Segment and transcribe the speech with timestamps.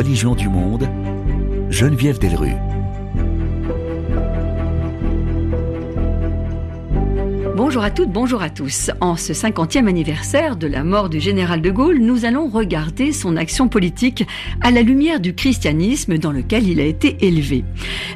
[0.00, 0.88] religions du monde,
[1.68, 2.54] Geneviève Delru.
[7.62, 8.90] Bonjour à toutes, bonjour à tous.
[9.02, 13.36] En ce 50e anniversaire de la mort du général de Gaulle, nous allons regarder son
[13.36, 14.26] action politique
[14.62, 17.64] à la lumière du christianisme dans lequel il a été élevé.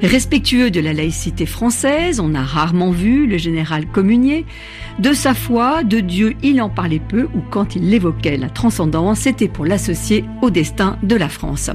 [0.02, 4.46] Respectueux de la laïcité française, on a rarement vu le général communier.
[4.98, 9.20] De sa foi, de Dieu, il en parlait peu ou quand il évoquait la transcendance,
[9.20, 11.68] c'était pour l'associer au destin de la France.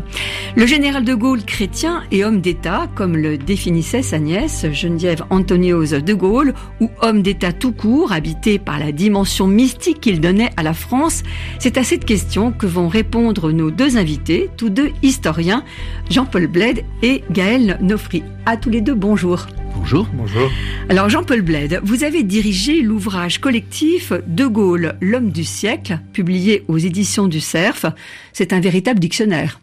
[0.55, 5.91] Le général de Gaulle chrétien et homme d'État, comme le définissait sa nièce Geneviève Antoniose
[5.91, 10.63] de Gaulle, ou homme d'État tout court, habité par la dimension mystique qu'il donnait à
[10.63, 11.23] la France,
[11.59, 15.63] c'est à cette question que vont répondre nos deux invités, tous deux historiens,
[16.09, 18.23] Jean-Paul Bled et Gaël Nofri.
[18.45, 19.45] À tous les deux, bonjour.
[19.75, 20.07] Bonjour.
[20.13, 20.49] Bonjour.
[20.87, 26.77] Alors Jean-Paul Bled, vous avez dirigé l'ouvrage collectif De Gaulle, l'homme du siècle, publié aux
[26.77, 27.85] éditions du Cerf.
[28.33, 29.59] C'est un véritable dictionnaire.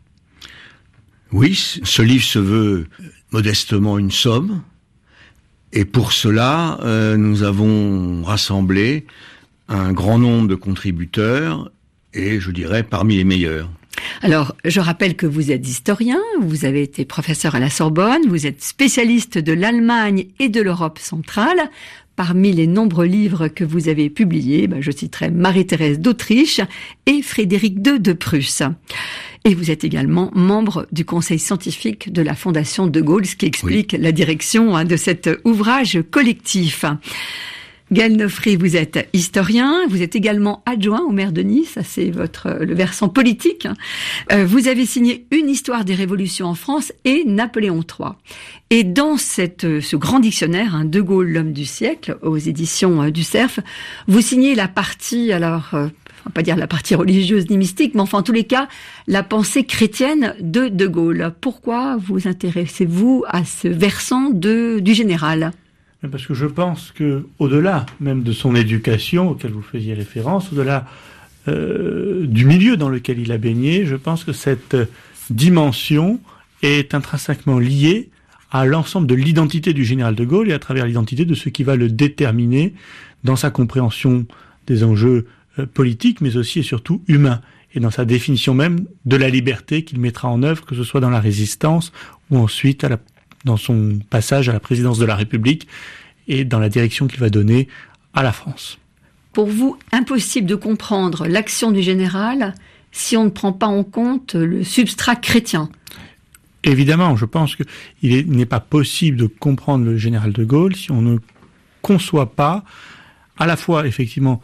[1.33, 2.87] Oui, ce livre se veut
[3.33, 4.63] modestement une somme.
[5.73, 9.07] Et pour cela, euh, nous avons rassemblé
[9.69, 11.71] un grand nombre de contributeurs
[12.15, 13.69] et je dirais parmi les meilleurs.
[14.23, 18.47] Alors, je rappelle que vous êtes historien, vous avez été professeur à la Sorbonne, vous
[18.47, 21.71] êtes spécialiste de l'Allemagne et de l'Europe centrale.
[22.17, 26.63] Parmi les nombreux livres que vous avez publiés, ben, je citerai Marie-Thérèse d'Autriche
[27.05, 28.63] et Frédéric II de Prusse.
[29.45, 33.45] Et vous êtes également membre du conseil scientifique de la Fondation de Gaulle, ce qui
[33.45, 36.87] explique la direction hein, de cet ouvrage collectif.
[37.93, 42.11] Gaël Nofri, vous êtes historien, vous êtes également adjoint au maire de Nice, ça c'est
[42.11, 43.69] votre le versant politique.
[44.33, 48.11] Euh, vous avez signé une histoire des révolutions en France et Napoléon III.
[48.71, 53.11] Et dans cette, ce grand dictionnaire, hein, De Gaulle, l'homme du siècle, aux éditions euh,
[53.11, 53.61] du Cerf,
[54.09, 55.87] vous signez la partie, alors, euh,
[56.25, 58.67] on va pas dire la partie religieuse ni mystique, mais enfin en tous les cas,
[59.07, 61.33] la pensée chrétienne de De Gaulle.
[61.41, 65.53] Pourquoi vous intéressez-vous à ce versant de, du général?
[66.11, 70.87] Parce que je pense que, au-delà même de son éducation auquel vous faisiez référence, au-delà
[71.49, 74.77] euh, du milieu dans lequel il a baigné, je pense que cette
[75.31, 76.21] dimension
[76.63, 78.11] est intrinsèquement liée
[78.51, 81.65] à l'ensemble de l'identité du général de Gaulle et à travers l'identité de ce qui
[81.65, 82.75] va le déterminer
[83.25, 84.27] dans sa compréhension
[84.67, 85.27] des enjeux
[85.59, 87.41] euh, politiques, mais aussi et surtout humains,
[87.75, 91.01] et dans sa définition même de la liberté qu'il mettra en œuvre, que ce soit
[91.01, 91.93] dans la résistance
[92.31, 92.99] ou ensuite à la
[93.47, 95.67] dans son passage à la présidence de la République
[96.29, 97.69] et dans la direction qu'il va donner
[98.13, 98.79] à la France.
[99.33, 102.55] Pour vous, impossible de comprendre l'action du général
[102.93, 105.71] si on ne prend pas en compte le substrat chrétien.
[106.65, 111.01] Évidemment, je pense qu'il n'est pas possible de comprendre le général de Gaulle si on
[111.01, 111.19] ne
[111.83, 112.65] conçoit pas
[113.39, 114.41] à la fois effectivement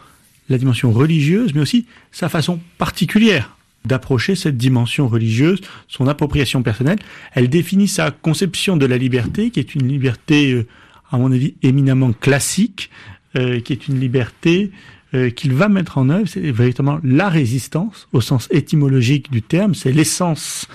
[0.48, 6.98] la dimension religieuse, mais aussi sa façon particulière d'approcher cette dimension religieuse, son appropriation personnelle.
[7.32, 10.66] Elle définit sa conception de la liberté, qui est une liberté, euh,
[11.10, 12.90] à mon avis, éminemment classique,
[13.36, 14.70] euh, qui est une liberté
[15.14, 16.28] euh, qu'il va mettre en œuvre.
[16.28, 19.74] C'est véritablement la résistance, au sens étymologique du terme.
[19.74, 20.66] C'est l'essence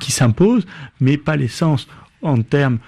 [0.00, 0.66] qui s'impose,
[1.00, 1.86] mais pas l'essence
[2.22, 2.78] en termes.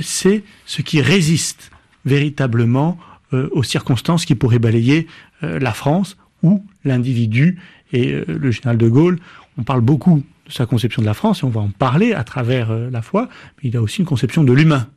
[0.00, 1.70] c'est ce qui résiste
[2.04, 2.98] véritablement
[3.30, 5.06] aux circonstances qui pourraient balayer
[5.40, 7.58] la France ou l'individu
[7.92, 9.18] et euh, le général de Gaulle,
[9.58, 12.24] on parle beaucoup de sa conception de la France, et on va en parler à
[12.24, 14.88] travers euh, la foi, mais il a aussi une conception de l'humain.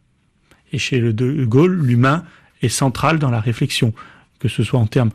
[0.72, 2.24] Et chez le de Gaulle, l'humain
[2.62, 3.94] est central dans la réflexion,
[4.40, 5.12] que ce soit en termes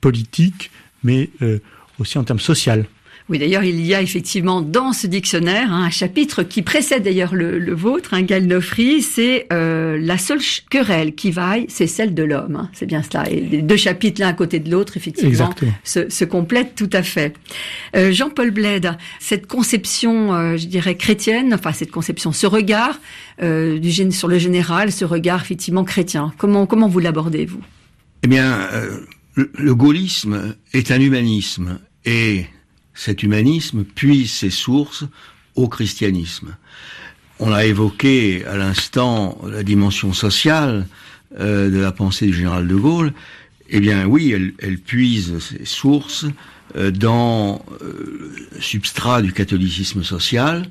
[0.00, 0.70] politiques,
[1.02, 1.58] mais euh,
[1.98, 2.84] aussi en termes sociaux.
[3.30, 7.34] Oui, d'ailleurs, il y a effectivement dans ce dictionnaire hein, un chapitre qui précède d'ailleurs
[7.34, 12.12] le, le, vôtre, un hein, Nofri, c'est euh, la seule querelle qui vaille, c'est celle
[12.12, 12.56] de l'homme.
[12.56, 13.26] Hein, c'est bien cela.
[13.30, 15.48] Et les deux chapitres l'un à côté de l'autre, effectivement,
[15.84, 17.34] se, se, complètent tout à fait.
[17.96, 18.90] Euh, Jean-Paul Bled,
[19.20, 23.00] cette conception, euh, je dirais chrétienne, enfin cette conception, ce regard
[23.42, 27.62] euh, du sur le général, ce regard effectivement chrétien, comment comment vous l'abordez vous
[28.22, 29.00] Eh bien, euh,
[29.34, 32.44] le, le gaullisme est un humanisme et
[32.94, 35.04] cet humanisme puise ses sources
[35.54, 36.56] au christianisme.
[37.40, 40.86] On a évoqué à l'instant la dimension sociale
[41.38, 43.12] euh, de la pensée du général de Gaulle.
[43.68, 46.26] Eh bien oui, elle, puise ses sources
[46.76, 50.70] euh, dans euh, le substrat du catholicisme social.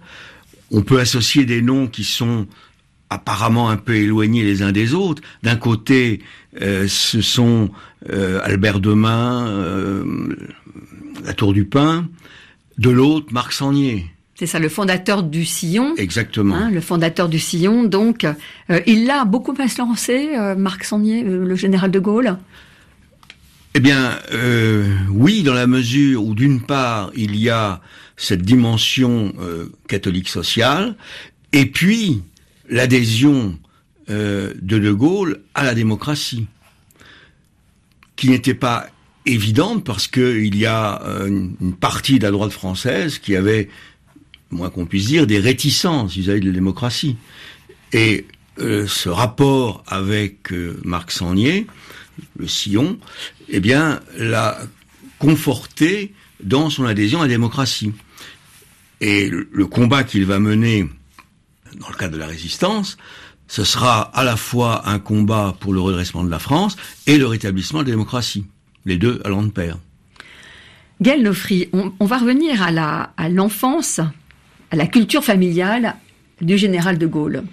[0.72, 2.48] On peut associer des noms qui sont
[3.14, 5.22] apparemment un peu éloignés les uns des autres.
[5.44, 6.22] D'un côté,
[6.62, 7.70] euh, ce sont
[8.10, 10.04] euh, Albert Demain, euh,
[11.24, 12.08] la Tour du Pin,
[12.78, 14.08] de l'autre, Marc Sangnier.
[14.36, 15.96] C'est ça, le fondateur du Sillon.
[15.98, 16.56] Exactement.
[16.56, 17.84] Hein, le fondateur du Sillon.
[17.84, 22.38] Donc, euh, il l'a beaucoup influencé, euh, Marc Sangnier, euh, le général de Gaulle?
[23.76, 24.20] Eh bien,
[25.10, 27.82] oui, dans la mesure où d'une part il y a
[28.18, 29.34] cette dimension
[29.88, 30.96] catholique sociale,
[31.54, 32.22] et puis
[32.70, 33.58] l'adhésion
[34.08, 36.46] de De Gaulle à la démocratie,
[38.16, 38.86] qui n'était pas
[39.26, 43.70] évidente parce qu'il y a euh, une partie de la droite française qui avait,
[44.52, 47.18] moins qu'on puisse dire, des réticences vis-à-vis de la démocratie.
[47.92, 48.26] Et
[48.60, 51.68] euh, ce rapport avec euh, Marc Sangnier,
[52.38, 53.00] le sillon,
[53.50, 54.60] eh bien, l'a
[55.20, 57.94] conforté dans son adhésion à la démocratie.
[59.02, 60.88] Et le, le combat qu'il va mener
[61.80, 62.98] dans le cadre de la résistance,
[63.48, 66.76] ce sera à la fois un combat pour le redressement de la France
[67.08, 68.46] et le rétablissement de la démocratie.
[68.86, 69.78] Les deux allant de pair.
[71.02, 74.00] Gaël Nofri, on, on va revenir à la à l'enfance,
[74.72, 75.96] à la culture familiale
[76.42, 77.44] du général de Gaulle.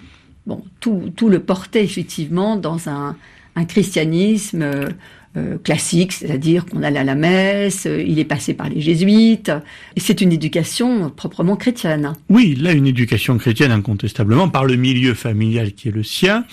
[0.47, 3.15] Bon, tout, tout le portait effectivement dans un,
[3.55, 4.89] un christianisme euh,
[5.37, 9.51] euh, classique, c'est-à-dire qu'on allait à la messe, il est passé par les jésuites,
[9.95, 12.13] et c'est une éducation proprement chrétienne.
[12.29, 16.43] Oui, là, une éducation chrétienne incontestablement, par le milieu familial qui est le sien,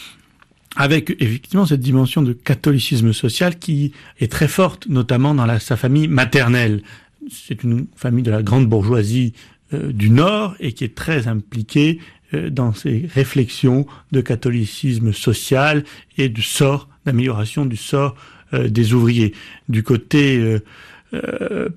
[0.77, 6.09] avec effectivement cette dimension de catholicisme social qui est très forte, notamment dans sa famille
[6.09, 6.83] maternelle.
[7.31, 9.33] C'est une famille de la grande bourgeoisie
[9.75, 11.99] euh, du Nord et qui est très impliquée
[12.35, 15.85] euh, dans ses réflexions de catholicisme social
[16.17, 18.15] et du sort, d'amélioration du sort
[18.55, 19.35] euh, des ouvriers.
[19.69, 20.59] Du côté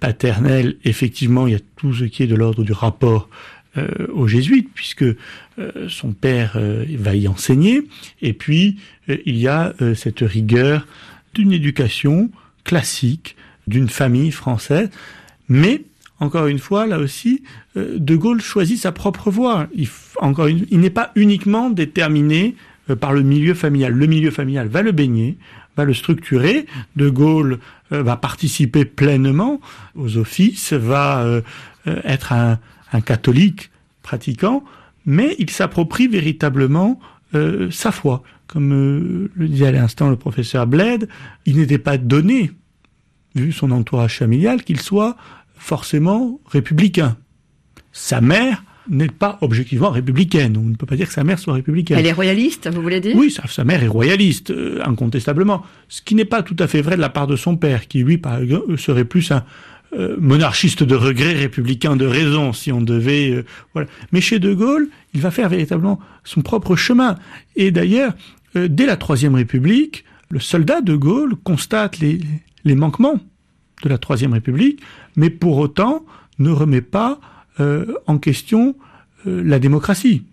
[0.02, 3.30] paternel, effectivement, il y a tout ce qui est de l'ordre du rapport
[3.78, 5.16] euh, aux jésuites, puisque euh,
[5.88, 7.82] son père euh, va y enseigner,
[8.22, 8.78] et puis
[9.10, 10.86] euh, il y a cette rigueur
[11.34, 12.30] d'une éducation
[12.64, 13.36] classique,
[13.68, 14.90] d'une famille française,
[15.48, 15.84] mais
[16.20, 17.44] encore une fois, là aussi,
[17.76, 19.68] De Gaulle choisit sa propre voie.
[19.74, 19.88] Il,
[20.20, 22.56] encore une- il n'est pas uniquement déterminé
[23.00, 23.94] par le milieu familial.
[23.94, 25.38] Le milieu familial va le baigner,
[25.78, 26.68] va le structurer.
[26.96, 27.58] De Gaulle
[27.90, 29.60] va participer pleinement
[29.96, 31.26] aux offices, va
[31.88, 32.60] être un,
[32.92, 33.72] un catholique
[34.02, 34.64] pratiquant,
[35.06, 37.00] mais il s'approprie véritablement
[37.34, 38.24] euh, sa foi.
[38.48, 41.08] Comme euh, le disait à l'instant le professeur Bled,
[41.46, 42.52] il n'était pas donné,
[43.36, 45.16] vu son entourage familial, qu'il soit
[45.56, 47.18] forcément républicain.
[47.94, 50.58] Sa mère n'est pas objectivement républicaine.
[50.58, 51.98] On ne peut pas dire que sa mère soit républicaine.
[51.98, 53.16] Elle est royaliste, vous voulez dire?
[53.16, 55.64] Oui, sa, sa mère est royaliste, euh, incontestablement.
[55.88, 58.04] Ce qui n'est pas tout à fait vrai de la part de son père, qui
[58.04, 59.46] lui, par exemple, serait plus un
[59.94, 63.32] euh, monarchiste de regret, républicain de raison, si on devait.
[63.32, 63.90] euh, voilà.
[64.14, 67.18] Mais chez De Gaulle, il va faire véritablement son propre chemin.
[67.58, 68.14] Et d'ailleurs,
[68.56, 72.22] euh, dès la Troisième République, le soldat De Gaulle constate les,
[72.74, 73.20] manquements
[73.84, 74.82] de la Troisième République,
[75.18, 76.06] mais pour autant
[76.40, 77.20] ne remet pas
[78.08, 78.76] en question
[79.26, 80.24] la démocratie.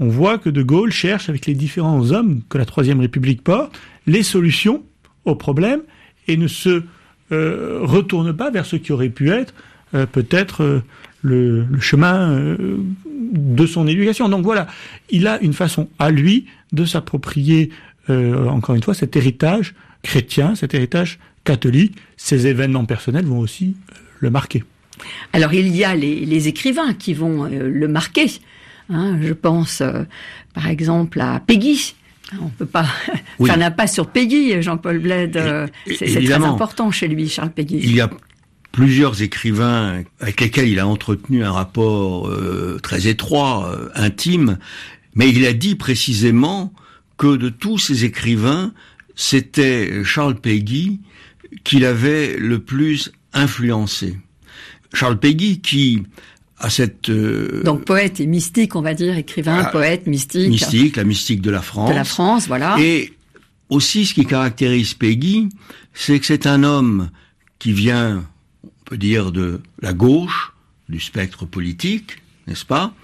[0.00, 3.78] On voit que De Gaulle cherche, avec les différents hommes que la Troisième République porte,
[4.06, 4.82] les solutions
[5.24, 5.82] aux problèmes
[6.26, 6.82] et ne se
[7.34, 9.54] euh, retourne pas vers ce qui aurait pu être
[9.94, 10.82] euh, peut-être euh,
[11.22, 12.56] le, chemin
[13.32, 14.28] de son éducation.
[14.28, 14.66] Donc voilà,
[15.10, 17.70] il a une façon à lui de s'approprier,
[18.08, 21.96] encore une fois, cet héritage chrétien, cet héritage catholique.
[22.18, 23.74] Ses événements personnels vont aussi
[24.20, 24.64] le marquer.
[25.32, 28.26] Alors il y a les, écrivains qui vont le marquer.
[28.90, 29.82] Hein, je pense
[30.52, 31.94] par exemple à Peggy.
[32.40, 32.86] On peut pas
[33.38, 33.48] Oui.
[33.48, 35.36] faire l'impasse sur Peggy, Jean-Paul Bled.
[35.36, 37.78] euh, c'est très important chez lui, Charles Peggy.
[37.82, 38.10] Il y a
[38.72, 44.58] plusieurs écrivains avec lesquels il a entretenu un rapport euh, très étroit, euh, intime,
[45.14, 46.72] mais il a dit précisément
[47.18, 48.72] que de tous ces écrivains,
[49.14, 51.00] c'était Charles Peggy
[51.62, 54.18] qu'il avait le plus influencé.
[54.92, 56.02] Charles Peggy qui
[56.70, 61.04] cette euh, Donc poète et mystique, on va dire, écrivain, Ah, poète, mystique, mystique, la
[61.04, 61.90] mystique de la France.
[61.90, 62.76] de la France, voilà.
[62.78, 63.12] Et
[63.68, 65.48] aussi, ce qui caractérise Peggy,
[65.92, 67.10] c'est que c'est un homme
[67.58, 68.24] qui vient,
[68.64, 70.52] on peut dire, de la gauche,
[70.88, 72.94] du spectre politique, n'est-ce pas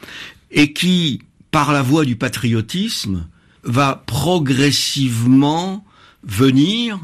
[0.50, 3.26] Et qui, par la voie du patriotisme,
[3.62, 5.84] va progressivement
[6.22, 6.98] venir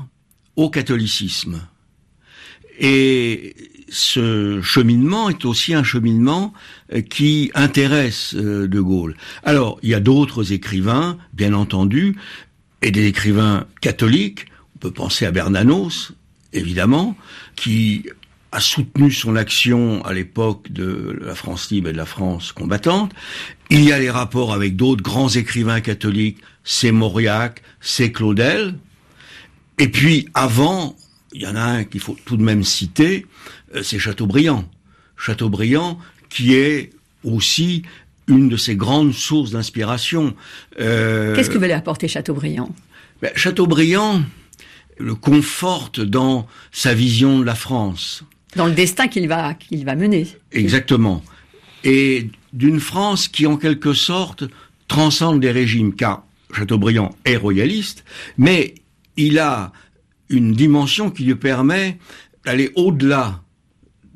[0.56, 1.60] au catholicisme.
[2.78, 3.54] Et
[3.88, 6.52] ce cheminement est aussi un cheminement
[6.92, 9.16] euh, qui intéresse euh, De Gaulle.
[9.44, 12.16] Alors, il y a d'autres écrivains, bien entendu,
[12.82, 14.46] et des écrivains catholiques.
[14.76, 16.12] On peut penser à Bernanos,
[16.52, 17.16] évidemment,
[17.54, 18.06] qui
[18.52, 23.12] a soutenu son action à l'époque de la France libre et de la France combattante.
[23.70, 28.74] Il y a les rapports avec d'autres grands écrivains catholiques, c'est Mauriac, c'est Claudel.
[29.78, 30.96] Et puis, avant,
[31.32, 33.26] il y en a un qu'il faut tout de même citer,
[33.82, 34.68] c'est Chateaubriand.
[35.16, 36.90] Chateaubriand, qui est
[37.24, 37.82] aussi
[38.28, 40.34] une de ses grandes sources d'inspiration.
[40.80, 42.74] Euh, Qu'est-ce que veut lui apporter Chateaubriand?
[43.22, 44.22] Ben, Chateaubriand
[44.98, 48.24] le conforte dans sa vision de la France.
[48.56, 50.26] Dans le destin qu'il va, qu'il va mener.
[50.52, 51.22] Exactement.
[51.84, 54.44] Et d'une France qui, en quelque sorte,
[54.88, 58.04] transcende des régimes, car Chateaubriand est royaliste,
[58.38, 58.74] mais
[59.16, 59.72] il a
[60.30, 61.98] une dimension qui lui permet
[62.44, 63.42] d'aller au-delà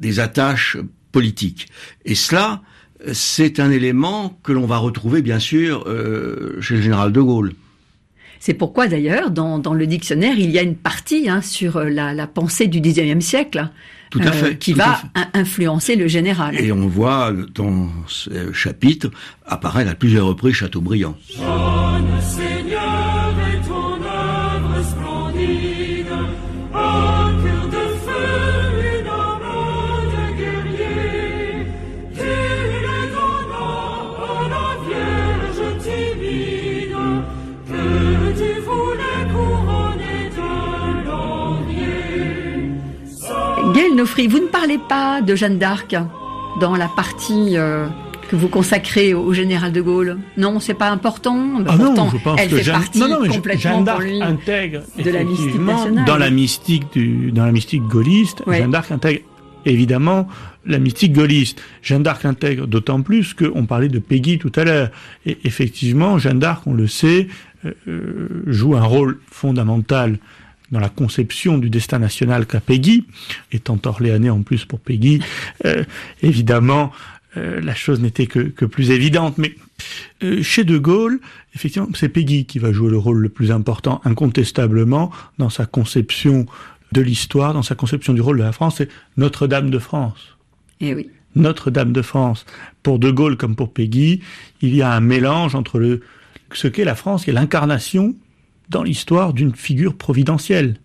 [0.00, 0.76] des attaches
[1.12, 1.69] politiques.
[2.04, 2.62] Et cela,
[3.12, 7.52] c'est un élément que l'on va retrouver, bien sûr, euh, chez le général de Gaulle.
[8.38, 12.14] C'est pourquoi d'ailleurs, dans, dans, le dictionnaire, il y a une partie hein, sur la,
[12.14, 13.69] la, pensée du XIXe siècle.
[14.11, 14.47] Tout à fait.
[14.47, 15.38] Euh, qui tout va fait.
[15.38, 16.61] influencer le général.
[16.61, 19.11] Et on voit dans ce chapitre
[19.47, 21.16] apparaître à plusieurs reprises Chateaubriand.
[21.28, 26.07] Jeune Seigneur est ton œuvre splendide,
[44.04, 45.95] Vous ne parlez pas de Jeanne d'Arc
[46.61, 47.87] dans la partie euh,
[48.28, 50.19] que vous consacrez au général de Gaulle.
[50.37, 51.38] Non, c'est pas important.
[51.66, 53.85] Ah Pourtant, non, je pense elle que fait Jeanne, partie non, non, complètement Jeanne pour
[53.85, 54.23] d'Arc lui.
[54.23, 56.04] intègre de la mystique nationale.
[56.07, 58.59] dans la mystique du, dans la mystique gaulliste, Ouais.
[58.59, 59.21] Jeanne d'Arc intègre
[59.66, 60.26] évidemment
[60.66, 61.61] la mystique gaulliste.
[61.83, 64.90] Jeanne d'Arc intègre d'autant plus qu'on parlait de Peggy tout à l'heure.
[65.26, 67.28] Et effectivement, Jeanne d'Arc, on le sait,
[67.66, 70.19] euh, euh, joue un rôle fondamental
[70.71, 73.05] dans la conception du destin national qu'a Peggy,
[73.53, 75.21] étant orléanais en plus pour Peggy,
[75.65, 75.85] euh,
[76.23, 76.93] évidemment,
[77.37, 79.39] euh, la chose n'était que, que plus évidente.
[79.39, 79.55] Mais
[80.23, 81.21] euh, chez De Gaulle,
[81.55, 86.47] effectivement, c'est Peggy qui va jouer le rôle le plus important, incontestablement, dans sa conception
[86.93, 90.37] de l'histoire, dans sa conception du rôle de la France, c'est Notre-Dame de France.
[90.81, 91.09] Eh oui.
[91.37, 92.45] Notre-Dame de France.
[92.83, 94.21] Pour De Gaulle comme pour Peggy,
[94.61, 96.00] il y a un mélange entre le,
[96.53, 98.15] ce qu'est la France, qui est l'incarnation
[98.71, 100.77] dans l'histoire d'une figure providentielle.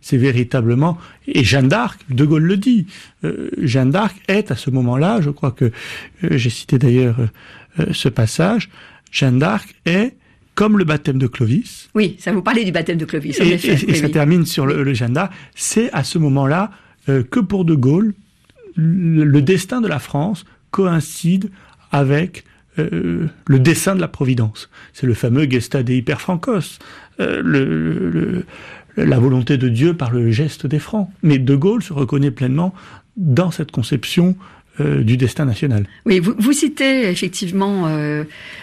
[0.00, 2.86] C'est véritablement et Jeanne d'Arc, De Gaulle le dit.
[3.24, 7.16] euh, Jeanne d'Arc est à ce moment-là, je crois que euh, j'ai cité d'ailleurs
[7.80, 8.68] euh, ce passage.
[9.10, 10.14] Jeanne d'Arc est
[10.54, 13.50] comme le baptême de Clovis, Oui, ça vous parlait du baptême de Clovis, en et,
[13.54, 13.68] effet.
[13.68, 14.12] et- et Oui, ça oui.
[14.12, 15.32] termine sur le, le Jeanne d'Arc.
[15.54, 16.70] C'est à ce moment-là
[17.06, 18.14] que pour De Gaulle,
[18.76, 21.50] le, le destin de la France coïncide
[21.90, 22.44] avec
[22.78, 24.68] euh, le dessein de la Providence.
[24.92, 26.78] C'est le fameux Gesta Dei per Francos,
[27.20, 28.44] euh, le-
[28.96, 31.08] la volonté de Dieu par le geste des Francs.
[31.22, 32.74] Mais De Gaulle se reconnaît pleinement
[33.16, 34.36] dans cette conception
[34.80, 35.86] euh, du destin national.
[36.06, 37.88] Oui, vous, citez effectivement,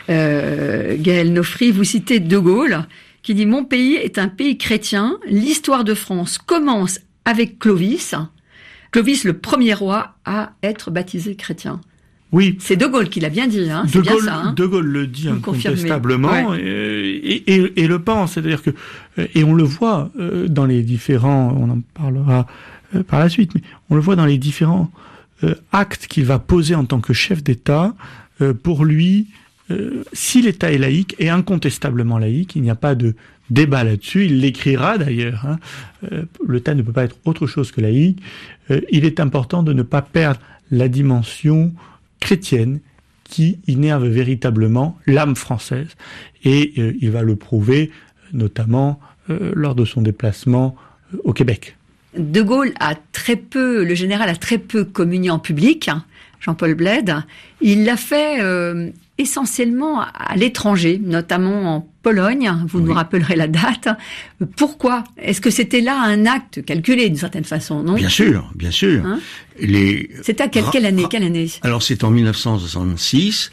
[0.07, 2.85] Gaël Nofri, vous citez De Gaulle,
[3.21, 5.17] qui dit Mon pays est un pays chrétien.
[5.27, 8.13] L'histoire de France commence avec Clovis.
[8.91, 11.81] Clovis, le premier roi à être baptisé chrétien.
[12.35, 14.35] Oui, C'est De Gaulle qui l'a bien dit, hein, De bien Gaulle, ça.
[14.35, 14.53] hein.
[14.53, 16.59] De Gaulle le dit Vous incontestablement Ouais.
[16.61, 18.33] euh, et, et- et le pense.
[18.33, 18.71] C'est-à-dire que
[19.19, 22.45] euh, et on le voit euh, dans les différents, on en parlera
[22.93, 24.91] euh, par la suite, mais on le voit dans les différents
[25.43, 27.93] euh, actes qu'il va poser en tant que chef d'État.
[28.41, 29.27] euh, pour lui,
[29.71, 33.15] euh, si l'État est laïque et incontestablement laïque, il n'y a pas de
[33.49, 34.25] débat là-dessus.
[34.25, 35.45] Il l'écrira d'ailleurs.
[35.47, 35.57] hein.
[36.11, 38.19] Euh, L'État ne peut pas être autre chose que laïque.
[38.71, 41.73] Euh, il est important de ne pas perdre la dimension
[42.25, 42.79] chrétienne
[43.23, 45.89] qui innerve véritablement l'âme française.
[46.43, 47.91] Et euh, il va le prouver
[48.33, 50.75] notamment euh, lors de son déplacement
[51.13, 51.77] euh, au Québec.
[52.17, 56.03] De Gaulle a très peu, le général a très peu communié en public, hein,
[56.45, 57.15] Jean-Paul Bled.
[57.61, 62.51] Il l'a fait euh, essentiellement à l'étranger, notamment en Pologne.
[62.67, 63.87] Vous nous rappellerez la date.
[64.57, 65.03] Pourquoi?
[65.17, 67.95] Est-ce que c'était là un acte calculé d'une certaine façon, non?
[67.95, 69.03] Bien sûr, bien sûr.
[69.03, 69.19] Hein?
[69.59, 71.49] Les C'était à quelle, année Quelle année?
[71.63, 73.51] Alors c'est en 1966,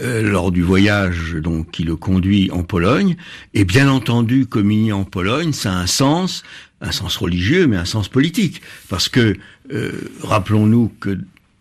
[0.00, 3.16] euh, lors du voyage donc qui le conduit en Pologne,
[3.54, 6.42] et bien entendu communier en Pologne, ça a un sens,
[6.80, 9.36] un sens religieux, mais un sens politique, parce que
[9.72, 11.18] euh, rappelons-nous que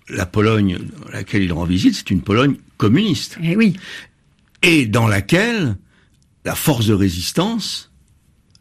[0.10, 3.76] la Pologne dans laquelle il rend visite, c'est une Pologne communiste, Eh oui.
[4.62, 5.78] et dans laquelle
[6.46, 7.92] la force de résistance,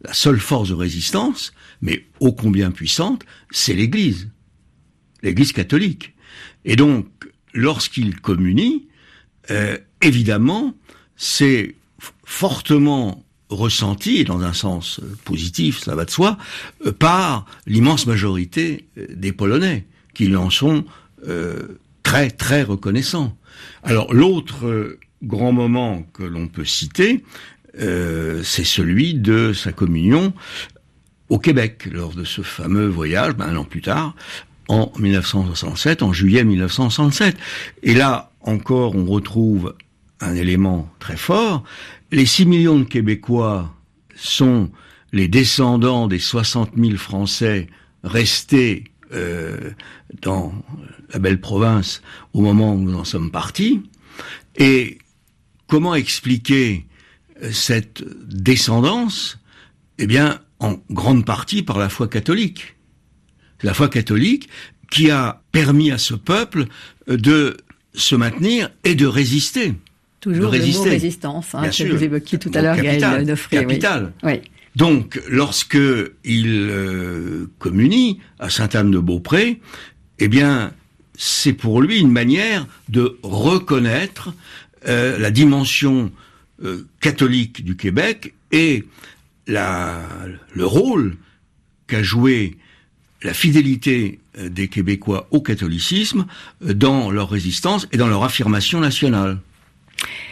[0.03, 4.29] la seule force de résistance, mais ô combien puissante, c'est l'Église,
[5.23, 6.13] l'Église catholique.
[6.65, 7.07] Et donc,
[7.53, 8.87] lorsqu'il communie,
[9.49, 10.75] euh, évidemment,
[11.15, 11.75] c'est
[12.23, 16.37] fortement ressenti, et dans un sens euh, positif, ça va de soi,
[16.85, 20.85] euh, par l'immense majorité euh, des Polonais, qui en sont
[21.27, 23.37] euh, très très reconnaissants.
[23.83, 27.23] Alors l'autre grand moment que l'on peut citer,
[27.79, 30.33] euh, c'est celui de sa communion
[31.29, 34.15] au Québec, lors de ce fameux voyage, ben, un an plus tard,
[34.67, 37.37] en 1967, en juillet 1967.
[37.83, 39.75] Et là, encore, on retrouve
[40.19, 41.63] un élément très fort.
[42.11, 43.73] Les 6 millions de Québécois
[44.15, 44.69] sont
[45.13, 47.67] les descendants des 60 000 Français
[48.03, 49.71] restés euh,
[50.21, 50.53] dans
[51.13, 52.01] la belle province
[52.33, 53.81] au moment où nous en sommes partis,
[54.55, 54.97] et
[55.67, 56.85] comment expliquer
[57.41, 59.39] euh, cette descendance?
[59.97, 62.75] Eh bien, en grande partie par la foi catholique.
[63.63, 64.49] La foi catholique
[64.89, 66.65] qui a permis à ce peuple
[67.07, 67.57] de
[67.93, 69.73] se maintenir et de résister.
[70.19, 71.95] Toujours de le mot résistance, hein, que sûr.
[71.95, 73.57] vous évoquiez tout à l'heure, Gaël Nofré.
[73.57, 74.13] capital.
[74.23, 74.41] Oui.
[74.75, 75.77] Donc, lorsque
[76.23, 79.59] il euh, communie à Sainte-Anne-de-Beaupré,
[80.19, 80.71] eh bien,
[81.17, 84.33] c'est pour lui une manière de reconnaître
[84.87, 86.11] euh, la dimension
[86.63, 88.85] euh, catholique du Québec et
[89.47, 91.17] le rôle
[91.87, 92.57] qu'a joué
[93.21, 96.25] la fidélité des Québécois au catholicisme
[96.61, 99.39] dans leur résistance et dans leur affirmation nationale.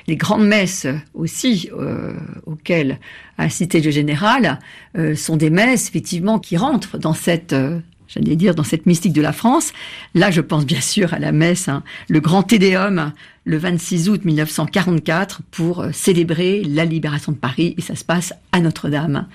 [0.09, 2.13] Les grandes messes aussi euh,
[2.47, 2.97] auxquelles
[3.37, 4.57] a cité le général
[4.97, 9.13] euh, sont des messes effectivement qui rentrent dans cette euh, j'allais dire dans cette mystique
[9.13, 9.71] de la France.
[10.15, 13.11] Là, je pense bien sûr à la messe, hein, le grand Tédéum,
[13.45, 18.61] le 26 août 1944, pour célébrer la libération de Paris, et ça se passe à
[18.61, 19.27] Notre-Dame.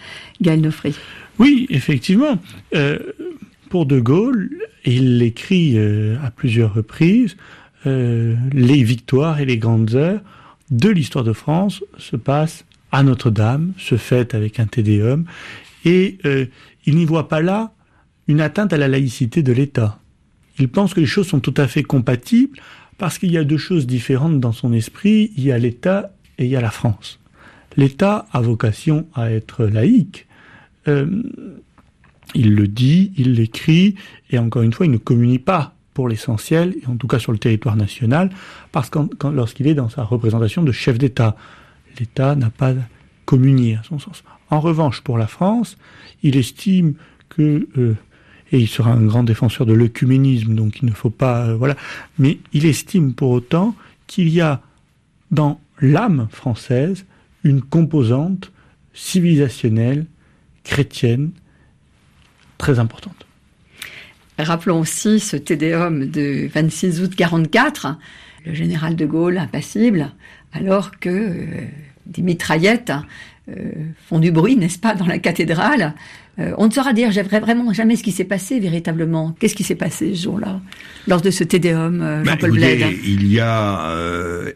[0.42, 0.92] Gaël Nofré.
[1.38, 2.36] Oui, effectivement.
[3.70, 4.50] Pour De Gaulle,
[4.84, 7.36] il l'écrit euh, à plusieurs reprises,
[7.86, 10.22] les victoires et les grandes heures
[10.74, 15.24] de l'histoire de France se passent à Notre-Dame, se fêtent avec un tédéum,
[15.84, 16.46] et euh,
[16.84, 17.72] il n'y voit pas là
[18.26, 20.00] une atteinte à la laïcité de l'État.
[20.58, 22.58] Il pense que les choses sont tout à fait compatibles
[22.98, 26.44] parce qu'il y a deux choses différentes dans son esprit, il y a l'État et
[26.44, 27.20] il y a la France.
[27.76, 30.26] L'État a vocation à être laïque,
[30.88, 31.22] euh,
[32.34, 33.94] il le dit, il l'écrit,
[34.30, 37.32] et encore une fois, il ne communie pas pour l'essentiel, et en tout cas sur
[37.32, 38.30] le territoire national,
[38.72, 38.98] parce que
[39.28, 41.36] lorsqu'il est dans sa représentation de chef d'État,
[41.98, 42.74] l'État n'a pas
[43.24, 44.24] communié à son sens.
[44.50, 45.78] En revanche, pour la France,
[46.22, 46.94] il estime
[47.28, 47.96] que, euh,
[48.52, 51.76] et il sera un grand défenseur de l'œcuménisme, donc il ne faut pas, euh, voilà,
[52.18, 53.74] mais il estime pour autant
[54.06, 54.60] qu'il y a
[55.30, 57.06] dans l'âme française
[57.42, 58.52] une composante
[58.92, 60.06] civilisationnelle,
[60.62, 61.30] chrétienne,
[62.58, 63.23] très importante.
[64.38, 67.96] Rappelons aussi ce Tédéum de 26 août 44,
[68.46, 70.10] le général de Gaulle impassible,
[70.52, 71.44] alors que euh,
[72.06, 72.92] des mitraillettes
[73.48, 73.52] euh,
[74.08, 75.94] font du bruit, n'est-ce pas, dans la cathédrale.
[76.40, 79.36] Euh, on ne saura dire vraiment jamais ce qui s'est passé véritablement.
[79.38, 80.60] Qu'est-ce qui s'est passé ce jour-là,
[81.06, 82.80] lors de ce Tédéum, Ben, Jean-Paul Bled?
[83.06, 83.88] Il y a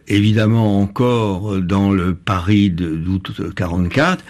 [0.09, 4.25] évidemment encore dans le Paris de- d'août 44,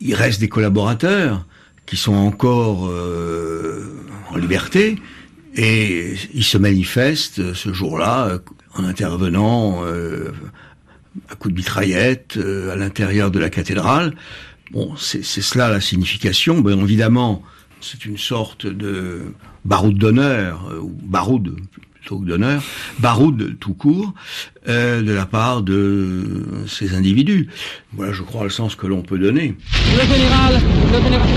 [0.00, 1.46] il reste des collaborateurs
[1.88, 3.82] qui sont encore euh,
[4.30, 4.96] en liberté
[5.54, 8.38] et ils se manifestent ce jour-là euh,
[8.74, 10.32] en intervenant euh,
[11.30, 14.14] à coups de mitraillette euh, à l'intérieur de la cathédrale.
[14.70, 16.60] Bon, c'est cela la signification.
[16.60, 17.42] Bien évidemment,
[17.80, 19.32] c'est une sorte de
[19.64, 21.56] baroud d'honneur, euh, ou baroud
[22.16, 22.62] d'honneur,
[22.98, 24.12] baroud tout court,
[24.68, 27.48] euh, de la part de ces individus.
[27.92, 29.54] Voilà, je crois, le sens que l'on peut donner.
[29.94, 30.60] Le général,
[30.92, 31.28] le général,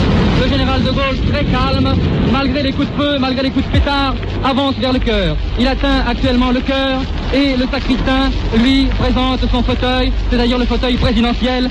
[0.42, 1.96] le général de Gaulle, très calme,
[2.32, 5.38] malgré les coups de feu, malgré les coups de pétard, avance vers le cœur.
[5.60, 7.02] Il atteint actuellement le cœur
[7.34, 8.32] et le sacristain,
[8.62, 10.12] lui, présente son fauteuil.
[10.30, 11.70] C'est d'ailleurs le fauteuil présidentiel.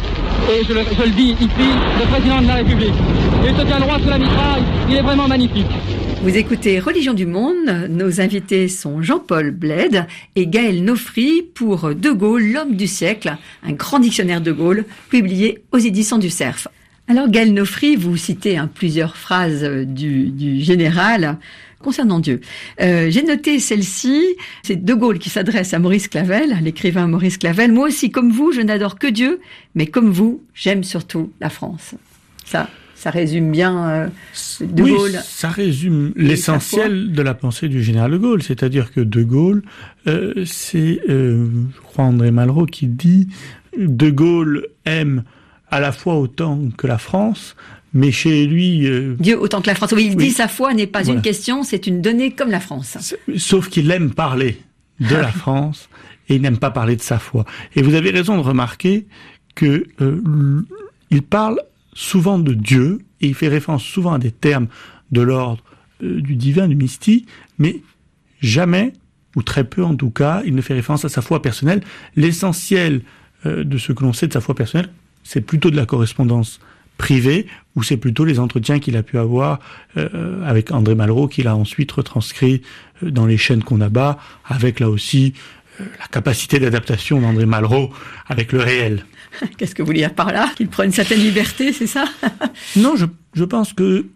[0.51, 1.69] Et je le, je le dis ici,
[2.01, 2.95] le président de la République.
[3.47, 4.63] Il se tient droit sous la mitraille.
[4.89, 5.67] Il est vraiment magnifique.
[6.23, 7.89] Vous écoutez Religion du Monde.
[7.89, 10.07] Nos invités sont Jean-Paul Bled
[10.37, 15.63] et Gaël Nofri pour De Gaulle, l'homme du siècle, un grand dictionnaire de Gaulle publié
[15.73, 16.69] aux éditions du Cerf.
[17.09, 21.39] Alors Gaël Nofri, vous citez hein, plusieurs phrases du, du général
[21.79, 22.43] concernant Dieu.
[22.83, 24.23] Euh, J'ai noté celle-ci,
[24.63, 27.73] c'est De Gaulle qui s'adresse à Maurice Clavel, l'écrivain Maurice Clavel.
[27.73, 29.41] Moi aussi, comme vous, je n'adore que Dieu,
[29.75, 31.95] mais comme vous, j'aime surtout la France.
[32.45, 32.69] Ça,
[33.01, 34.09] ça résume bien euh,
[34.61, 35.19] De oui, Gaulle.
[35.25, 39.63] ça résume l'essentiel de la pensée du général de Gaulle, c'est-à-dire que de Gaulle,
[40.07, 43.29] euh, c'est, euh, je crois André Malraux qui dit,
[43.79, 45.23] de Gaulle aime
[45.71, 47.57] à la fois autant que la France,
[47.95, 49.93] mais chez lui, euh, Dieu autant que la France.
[49.93, 50.25] Oui, il Oui.
[50.27, 51.17] dit sa foi n'est pas Voilà.
[51.17, 53.15] une question, c'est une donnée comme la France.
[53.37, 54.59] sauf qu'il aime parler
[55.01, 55.89] de la France
[56.29, 57.47] et il n'aime pas parler de sa foi.
[57.75, 59.07] Et vous avez raison de remarquer
[59.55, 60.63] que euh,
[61.11, 61.61] il parle
[61.93, 64.69] souvent de Dieu et il fait référence souvent à des termes
[65.11, 65.63] de l'ordre
[66.03, 67.83] euh, du divin, du mystique, mais
[68.41, 68.93] jamais,
[69.37, 71.83] ou très peu en tout cas, il ne fait référence à sa foi personnelle.
[72.17, 73.03] L'essentiel
[73.47, 74.91] euh, de ce que l'on sait de sa foi personnelle,
[75.25, 76.61] c'est plutôt de la correspondance
[76.97, 79.59] privée, ou c'est plutôt les entretiens qu'il a pu avoir
[79.97, 82.63] euh, avec André Malraux, qu'il a ensuite retranscrit
[83.03, 85.33] dans les chaînes qu'on abat, avec là aussi
[85.79, 87.91] la capacité d'adaptation d'André Malraux
[88.29, 89.05] avec le réel.
[89.57, 92.05] Qu'est-ce que vous voulez dire par là Qu'il prenne une certaine liberté, c'est ça
[92.77, 94.07] Non, je, pense que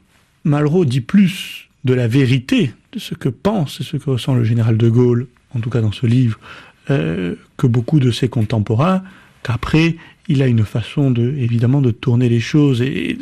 [0.44, 4.44] Malraux dit plus de la vérité, de ce que pense et ce que ressent le
[4.44, 6.38] général de Gaulle, en tout cas dans ce livre,
[6.90, 9.02] euh, que beaucoup de ses contemporains,
[9.42, 9.96] qu'après,
[10.28, 13.16] il a une façon de, évidemment, de tourner les choses et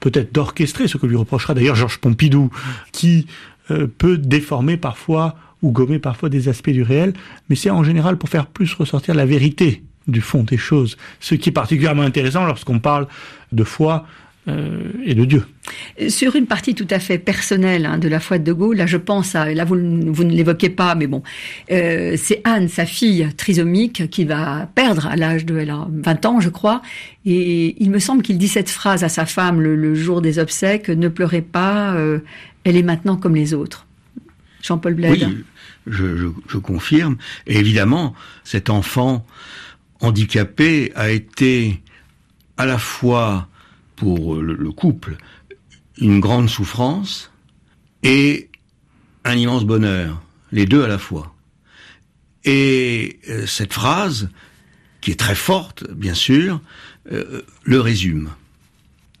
[0.00, 2.50] peut-être d'orchestrer, ce que lui reprochera d'ailleurs Georges Pompidou,
[2.92, 3.26] qui
[3.70, 7.14] euh, peut déformer parfois ou gommer parfois des aspects du réel,
[7.48, 11.34] mais c'est en général pour faire plus ressortir la vérité du fond des choses, ce
[11.34, 13.06] qui est particulièrement intéressant lorsqu'on parle
[13.52, 14.06] de foi
[14.46, 15.46] euh, et de Dieu.
[16.08, 18.84] Sur une partie tout à fait personnelle hein, de la foi de De Gaulle, là
[18.84, 21.22] je pense à, là vous, vous ne l'évoquez pas, mais bon,
[21.70, 26.26] euh, c'est Anne, sa fille trisomique, qui va perdre à l'âge de elle a 20
[26.26, 26.82] ans, je crois,
[27.24, 30.38] et il me semble qu'il dit cette phrase à sa femme le, le jour des
[30.38, 32.18] obsèques ne pleurez pas, euh,
[32.64, 33.86] elle est maintenant comme les autres.
[34.62, 35.10] Jean-Paul Bled.
[35.10, 35.44] Oui,
[35.86, 37.16] je, je, je confirme.
[37.46, 38.14] Et évidemment,
[38.44, 39.24] cet enfant
[40.04, 41.80] handicapé a été
[42.56, 43.48] à la fois
[43.96, 45.16] pour le, le couple
[45.98, 47.30] une grande souffrance
[48.02, 48.48] et
[49.24, 51.34] un immense bonheur, les deux à la fois.
[52.44, 54.28] Et euh, cette phrase,
[55.00, 56.60] qui est très forte, bien sûr,
[57.10, 58.30] euh, le résume.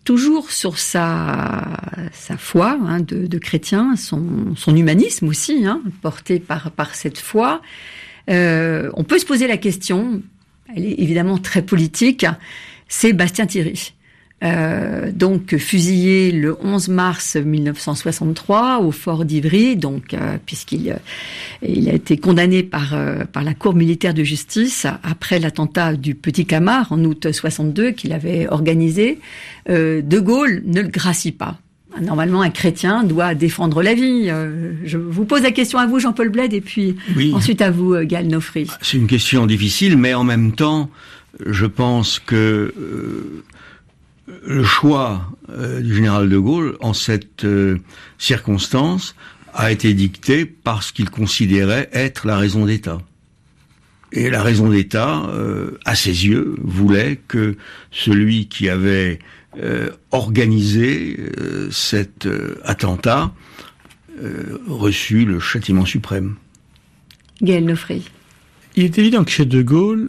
[0.04, 1.66] Toujours sur sa,
[2.36, 7.62] foi hein, de, chrétien, son, humanisme aussi, hein, porté par, par cette foi,
[8.28, 10.22] euh, on peut se poser la question,
[10.74, 12.26] elle est évidemment très politique,
[12.88, 13.94] c'est Bastien Thierry.
[14.42, 20.96] Euh, donc fusillé le 11 mars 1963 au fort d'Ivry, donc euh, puisqu'il euh,
[21.62, 26.14] il a été condamné par euh, par la Cour militaire de justice après l'attentat du
[26.14, 29.18] Petit Camard en août 62 qu'il avait organisé.
[29.66, 31.58] De Gaulle ne le gracie pas.
[32.00, 34.30] Normalement, un chrétien doit défendre la vie.
[34.84, 37.32] je vous pose la question à vous, Jean-Paul Bled, et puis oui.
[37.34, 38.68] ensuite à vous, Gal Nofri.
[38.80, 40.90] C'est une question difficile, mais en même temps,
[41.46, 42.74] je pense que
[44.44, 47.78] le choix euh, du général de Gaulle en cette euh,
[48.18, 49.14] circonstance
[49.52, 52.98] a été dicté par ce qu'il considérait être la raison d'État.
[54.12, 57.56] Et la raison d'État, euh, à ses yeux, voulait que
[57.90, 59.18] celui qui avait
[60.10, 61.18] organisé
[61.70, 62.28] cet
[62.64, 63.32] attentat
[64.66, 66.36] reçut le châtiment suprême.
[67.42, 68.10] Gaël Nofri.
[68.76, 70.08] Il est évident que chez De Gaulle,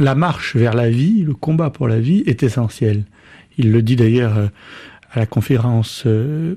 [0.00, 3.04] la marche vers la vie, le combat pour la vie est essentiel.
[3.58, 4.46] Il le dit d'ailleurs euh,
[5.12, 6.54] à la conférence euh,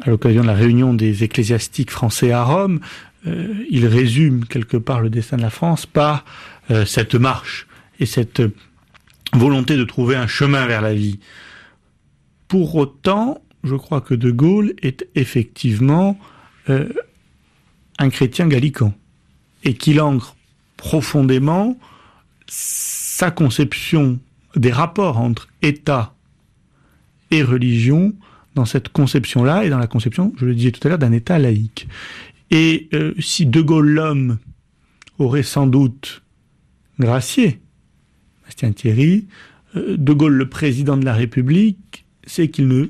[0.00, 2.80] à l'occasion de la réunion des ecclésiastiques français à Rome.
[3.26, 6.24] Euh, il résume quelque part le destin de la France par
[6.86, 7.66] cette marche
[8.00, 8.40] et cette
[9.34, 11.18] volonté de trouver un chemin vers la vie.
[12.48, 16.18] Pour autant, je crois que De Gaulle est effectivement
[16.66, 18.94] un chrétien gallican
[19.64, 20.36] et qu'il ancre
[20.76, 21.78] profondément
[22.48, 24.18] sa conception
[24.56, 26.14] des rapports entre État
[27.30, 28.12] et religion
[28.54, 31.38] dans cette conception-là et dans la conception, je le disais tout à l'heure, d'un État
[31.38, 31.88] laïque.
[32.50, 34.38] Et euh, si De Gaulle l'homme
[35.18, 36.22] aurait sans doute
[36.98, 37.61] gracié
[38.44, 39.26] Bastien Thierry,
[39.76, 42.86] euh, De Gaulle le président de la République, c'est qu'il ne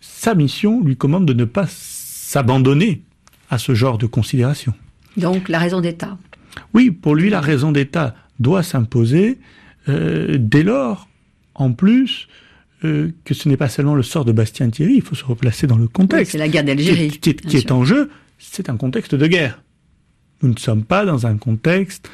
[0.00, 3.02] sa mission lui commande de ne pas s'abandonner
[3.50, 4.74] à ce genre de considération.
[5.16, 6.16] Donc la raison d'État.
[6.74, 9.38] Oui, pour lui la raison d'État doit s'imposer
[9.88, 11.08] euh, dès lors,
[11.54, 12.28] en plus,
[12.84, 15.66] euh, que ce n'est pas seulement le sort de Bastien Thierry, il faut se replacer
[15.66, 16.26] dans le contexte.
[16.26, 17.10] Oui, c'est la guerre d'Algérie.
[17.10, 19.62] Qui, qui, qui est en jeu, c'est un contexte de guerre.
[20.42, 22.08] Nous ne sommes pas dans un contexte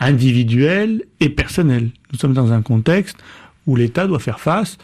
[0.00, 1.90] individuel et personnel.
[2.12, 3.18] Nous sommes dans un contexte
[3.66, 4.78] où l'État doit faire face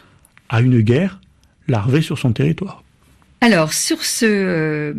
[0.49, 1.19] à une guerre
[1.67, 2.83] larvée sur son territoire.
[3.41, 4.93] Alors, sur ce euh,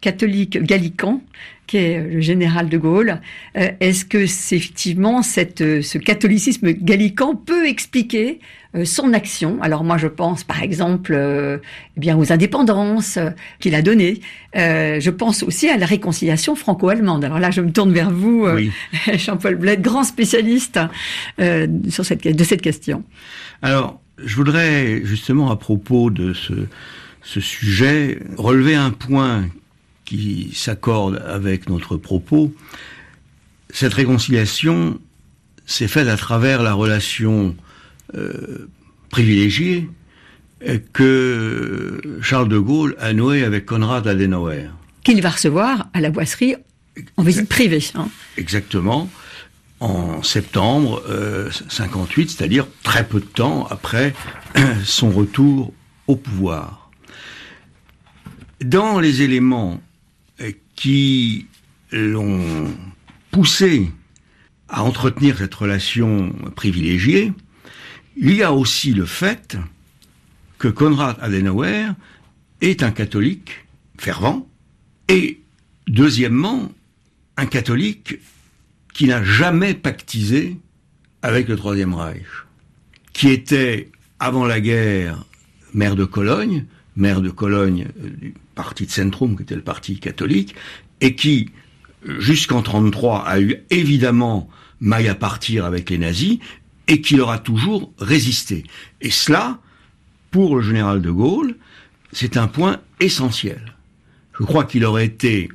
[0.00, 1.22] catholique gallican,
[1.66, 3.20] qui est le général de Gaulle.
[3.56, 8.40] Euh, Est-ce que c'est effectivement cette, euh, ce catholicisme gallican peut expliquer
[8.74, 9.58] euh, son action?
[9.62, 11.58] Alors moi, je pense par exemple euh,
[11.96, 14.20] eh bien aux indépendances euh, qu'il a données.
[14.54, 17.24] je pense aussi à la réconciliation franco-allemande.
[17.24, 18.70] Alors là, je me tourne vers vous, oui.
[19.14, 20.78] Jean-Paul Bled, grand spécialiste
[21.38, 23.04] sur cette, de cette question.
[23.62, 26.54] Alors, je voudrais justement à propos de ce,
[27.22, 29.44] ce sujet relever un point
[30.06, 32.54] qui s'accorde avec notre propos,
[33.68, 34.98] cette réconciliation
[35.66, 37.54] s'est faite à travers la relation
[38.14, 38.68] euh,
[39.10, 39.90] privilégiée
[40.92, 44.70] que Charles de Gaulle a nouée avec Konrad Adenauer.
[45.04, 46.56] Qu'il va recevoir à la boisserie
[47.16, 47.84] en visite privée.
[47.94, 48.08] Hein.
[48.36, 49.10] Exactement.
[49.80, 54.14] En septembre euh, 58, c'est-à-dire très peu de temps après
[54.84, 55.74] son retour
[56.06, 56.90] au pouvoir.
[58.64, 59.80] Dans les éléments
[60.74, 61.46] qui
[61.92, 62.70] l'ont
[63.30, 63.90] poussé
[64.68, 67.32] à entretenir cette relation privilégiée,
[68.16, 69.56] il y a aussi le fait
[70.58, 71.86] que Konrad Adenauer
[72.60, 73.66] est un catholique
[73.98, 74.46] fervent
[75.08, 75.40] et,
[75.86, 76.72] deuxièmement,
[77.36, 78.18] un catholique
[78.94, 80.56] qui n'a jamais pactisé
[81.22, 82.24] avec le Troisième Reich,
[83.12, 85.24] qui était, avant la guerre,
[85.74, 86.64] maire de Cologne,
[86.96, 90.56] maire de Cologne euh, du parti de Centrum, qui était le parti catholique,
[91.00, 91.50] et qui,
[92.18, 94.48] jusqu'en 33, a eu évidemment
[94.80, 96.38] maille à partir avec les nazis,
[96.88, 98.64] et qui leur a toujours résisté.
[99.00, 99.60] Et cela,
[100.32, 101.54] pour le général de Gaulle,
[102.12, 103.76] c'est un point essentiel.
[104.38, 105.48] Je crois qu'il aurait été,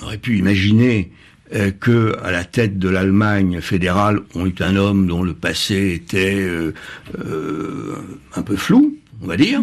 [0.00, 1.12] on aurait pu imaginer
[1.54, 5.92] euh, que à la tête de l'Allemagne fédérale, on eut un homme dont le passé
[5.92, 6.72] était euh,
[7.18, 7.96] euh,
[8.34, 9.60] un peu flou, on va dire.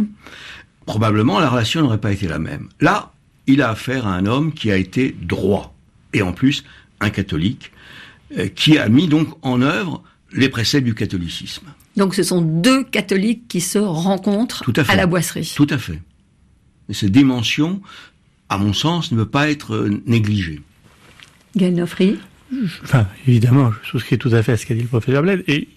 [0.89, 2.67] Probablement, la relation n'aurait pas été la même.
[2.82, 3.12] Là,
[3.45, 5.75] il a affaire à un homme qui a été droit
[6.13, 6.63] et en plus
[6.99, 7.71] un catholique
[8.38, 10.02] euh, qui a mis donc en œuvre
[10.34, 11.67] les préceptes du catholicisme.
[11.95, 14.95] Donc ce sont deux catholiques qui se rencontrent Tout à fait.
[14.95, 15.54] la boisserie.
[15.56, 16.02] Tout à fait.
[16.89, 17.82] Et cette dimension,
[18.49, 20.62] à mon sens, ne peut pas être euh, négligée.
[21.56, 22.17] Gaël Nofri,
[22.84, 25.43] Enfin, évidemment, je souscris tout à fait à ce qu'a dit le professeur Bled.
[25.47, 25.67] Et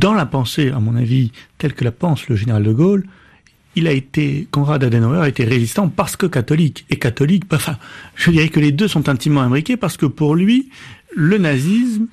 [0.00, 3.04] dans la pensée, à mon avis, telle que la pense le général de Gaulle,
[3.76, 6.84] il a été, Konrad Adenauer a été résistant parce que catholique.
[6.90, 7.76] Et catholique, bah, enfin,
[8.14, 10.68] je dirais que les deux sont intimement imbriqués parce que pour lui,
[11.16, 12.06] le nazisme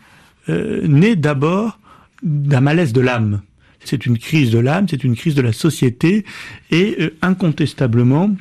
[0.49, 1.79] euh, naît d'abord
[2.23, 3.41] d'un malaise de l'âme.
[3.83, 6.23] C'est une crise de l'âme, c'est une crise de la société,
[6.69, 8.31] et euh, incontestablement,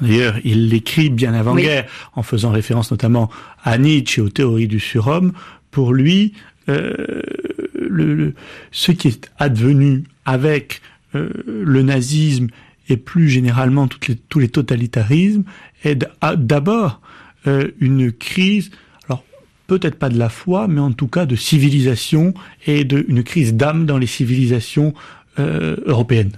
[0.00, 3.30] D'ailleurs, il l'écrit bien avant-guerre, en faisant référence notamment
[3.62, 5.32] à Nietzsche et aux théories du surhomme.
[5.70, 6.32] Pour lui,
[6.68, 6.92] euh,
[7.80, 8.34] le, le-
[8.72, 10.80] ce qui est advenu avec
[11.14, 12.48] euh, le nazisme
[12.88, 13.88] et plus généralement
[14.28, 15.44] tous les totalitarismes
[15.84, 17.00] est d'abord
[17.46, 18.70] euh, une crise,
[19.06, 19.24] alors
[19.66, 22.34] peut-être pas de la foi, mais en tout cas de civilisation
[22.66, 24.92] et de une crise d'âme dans les civilisations
[25.38, 26.32] euh, européennes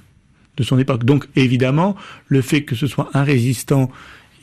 [0.57, 1.05] de son époque.
[1.05, 1.97] Donc évidemment,
[2.29, 3.91] le fait que ce soit un résistant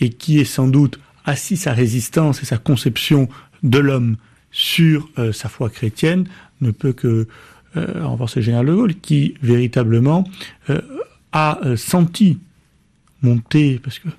[0.02, 3.30] et qui ait sans doute assis sa résistance et sa conception
[3.63, 4.17] de l'homme
[4.52, 6.28] sur sa foi chrétienne
[6.62, 7.28] ne peut que
[7.77, 10.27] euh, renforcer le général de Gaulle, qui véritablement
[10.69, 10.81] euh,
[11.31, 12.38] a euh, senti
[13.21, 14.09] monter, parce que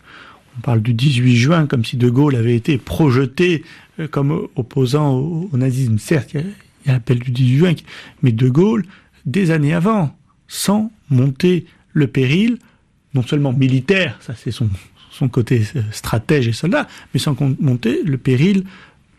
[0.57, 3.65] on parle du 18 juin comme si de Gaulle avait été projeté
[4.01, 5.99] euh, comme opposant au, au nazisme.
[5.99, 7.75] Certes, il y a- l'appel du 18 juin,
[8.23, 8.85] mais de Gaulle,
[9.27, 10.17] des années avant,
[10.49, 12.59] sans monter le péril,
[13.15, 14.69] non seulement militaire, ça c'est son,
[15.11, 15.63] son côté
[15.93, 18.65] stratège et soldat, mais sans monter le péril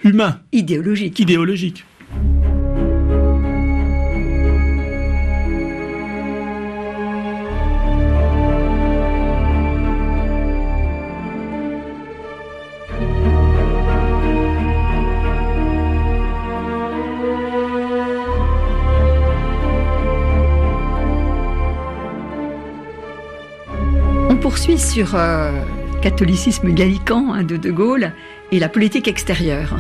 [0.04, 1.20] humain, idéologique.
[1.20, 1.86] idéologique.
[24.78, 25.52] Sur euh,
[26.02, 28.12] catholicisme gallican hein, de De Gaulle
[28.52, 29.80] et la politique extérieure.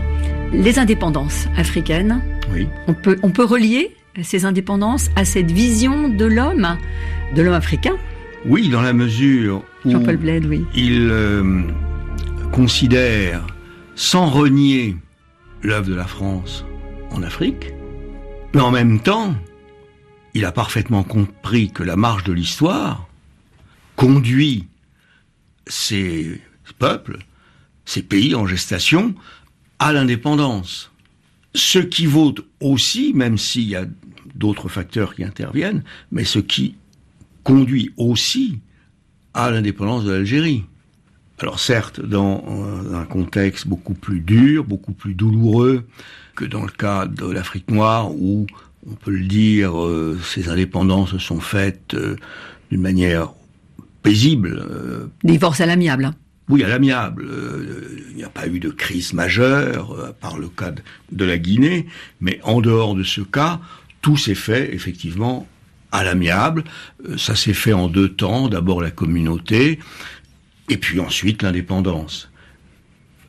[0.53, 2.21] Les indépendances africaines,
[2.53, 2.67] Oui.
[2.88, 6.77] on peut, on peut relier ces indépendances à cette vision de l'homme,
[7.36, 7.93] de l'homme africain.
[8.45, 10.63] Oui, dans la mesure où Jean-Paul Bled, oui.
[10.75, 11.62] il euh,
[12.53, 13.45] considère,
[13.95, 14.95] sans renier
[15.62, 16.65] l'œuvre de la France
[17.12, 17.73] en Afrique,
[18.53, 19.36] mais en même temps,
[20.34, 23.08] il a parfaitement compris que la marche de l'histoire
[23.95, 24.67] conduit
[25.67, 26.41] ces
[26.80, 27.19] peuples,
[27.86, 29.15] ces pays en gestation,
[29.80, 30.91] à l'indépendance.
[31.54, 33.86] Ce qui vaut aussi, même s'il y a
[34.36, 36.75] d'autres facteurs qui interviennent, mais ce qui
[37.43, 38.60] conduit aussi
[39.34, 40.63] à l'indépendance de l'Algérie.
[41.39, 45.86] Alors certes, dans euh, un contexte beaucoup plus dur, beaucoup plus douloureux
[46.36, 48.47] que dans le cas de l'Afrique noire, où
[48.89, 52.15] on peut le dire, euh, ces indépendances sont faites euh,
[52.71, 53.34] d'une manière
[54.05, 56.05] paisible, euh, Divorce à l'amiable.
[56.05, 56.15] hein.
[56.49, 57.25] oui, à l'amiable.
[57.27, 60.71] Euh, il n'y a pas eu de crise majeure, euh, à part le cas
[61.11, 61.87] de, la Guinée,
[62.21, 63.59] mais en dehors de ce cas,
[64.01, 65.47] tout s'est fait effectivement
[65.91, 66.63] à l'amiable.
[67.17, 68.47] Ça s'est fait en deux temps.
[68.47, 69.79] D'abord la communauté,
[70.69, 72.29] et puis ensuite l'indépendance.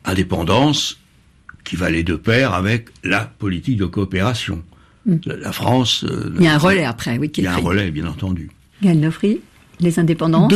[0.05, 0.99] Indépendance
[1.63, 4.63] qui va aller de pair avec la politique de coopération.
[5.05, 6.03] La, la France...
[6.03, 6.35] Mm.
[6.37, 8.49] Il y a un relais après, oui, Il y a un relais, bien entendu.
[8.81, 9.41] Gaël Nofri,
[9.79, 10.53] les indépendances.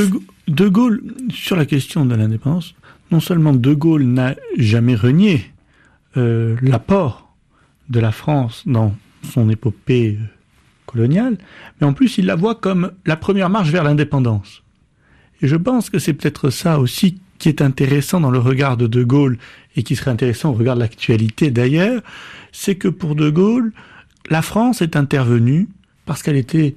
[0.48, 2.74] De, Gaulle, sur la question de l'indépendance,
[3.12, 5.52] non seulement De Gaulle n'a jamais renié
[6.18, 7.34] euh, l'apport
[7.90, 10.26] de la France dans son épopée euh,
[10.86, 11.38] coloniale,
[11.80, 14.64] mais en plus il la voit comme la première marche vers l'indépendance.
[15.42, 18.88] Et je pense que c'est peut-être ça aussi qui est intéressant dans le regard de
[18.88, 19.38] De Gaulle
[19.76, 22.02] et qui serait intéressant au regard de l'actualité d'ailleurs,
[22.52, 23.72] c'est que pour De Gaulle,
[24.30, 25.68] la France est intervenue
[26.06, 26.76] parce qu'elle était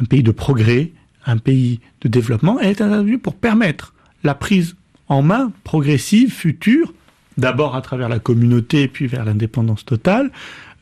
[0.00, 0.92] un pays de progrès,
[1.26, 4.76] un pays de développement, elle est intervenue pour permettre la prise
[5.08, 6.92] en main progressive, future,
[7.36, 10.30] d'abord à travers la communauté, puis vers l'indépendance totale,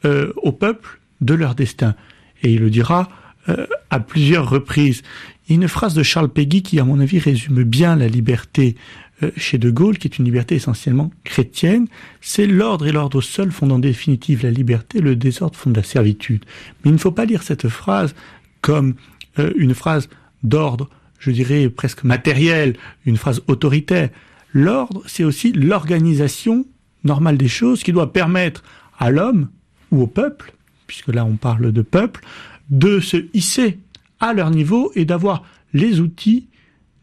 [0.04, 1.94] euh, au peuple de leur destin.
[2.42, 3.08] Et il le dira
[3.48, 5.02] euh, à plusieurs reprises.
[5.46, 8.08] Il y a une phrase de Charles Péguy qui, à mon avis, résume bien la
[8.08, 8.76] liberté
[9.22, 11.86] euh, chez De Gaulle, qui est une liberté essentiellement chrétienne.
[12.20, 16.44] C'est l'ordre et l'ordre seul fondant en définitive la liberté, le désordre fonde la servitude.
[16.84, 18.14] Mais il ne faut pas lire cette phrase
[18.60, 18.94] comme
[19.38, 20.08] euh, une phrase
[20.42, 22.76] d'ordre, je dirais presque matériel,
[23.06, 24.10] une phrase autoritaire.
[24.52, 26.66] L'ordre, c'est aussi l'organisation
[27.04, 28.62] normale des choses qui doit permettre
[28.98, 29.48] à l'homme
[29.90, 30.52] ou au peuple,
[30.86, 32.22] puisque là on parle de peuple,
[32.70, 33.78] de se hisser
[34.20, 36.48] à leur niveau et d'avoir les outils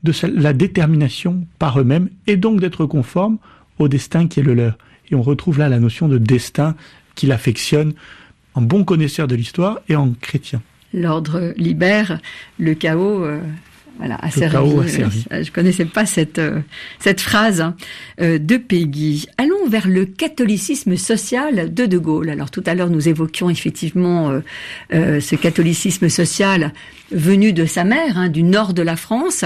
[0.04, 3.38] de la détermination par eux-mêmes et donc d'être conformes
[3.78, 4.78] au destin qui est le leur.
[5.12, 6.76] Et on retrouve là la notion de destin
[7.16, 7.94] qu'il affectionne
[8.54, 10.62] en bon connaisseur de l'histoire et en chrétien.
[10.94, 12.20] L'ordre libère,
[12.58, 13.42] le chaos euh,
[14.00, 15.04] voilà, a servi.
[15.32, 16.62] Euh, je connaissais pas cette euh,
[17.00, 17.76] cette phrase hein,
[18.22, 19.28] euh, de Peggy.
[19.38, 22.30] Allons vers le catholicisme social de De Gaulle.
[22.30, 24.32] Alors tout à l'heure nous évoquions effectivement
[24.92, 26.74] ce catholicisme social
[27.12, 29.44] venu de sa mère, hein, du nord de la France.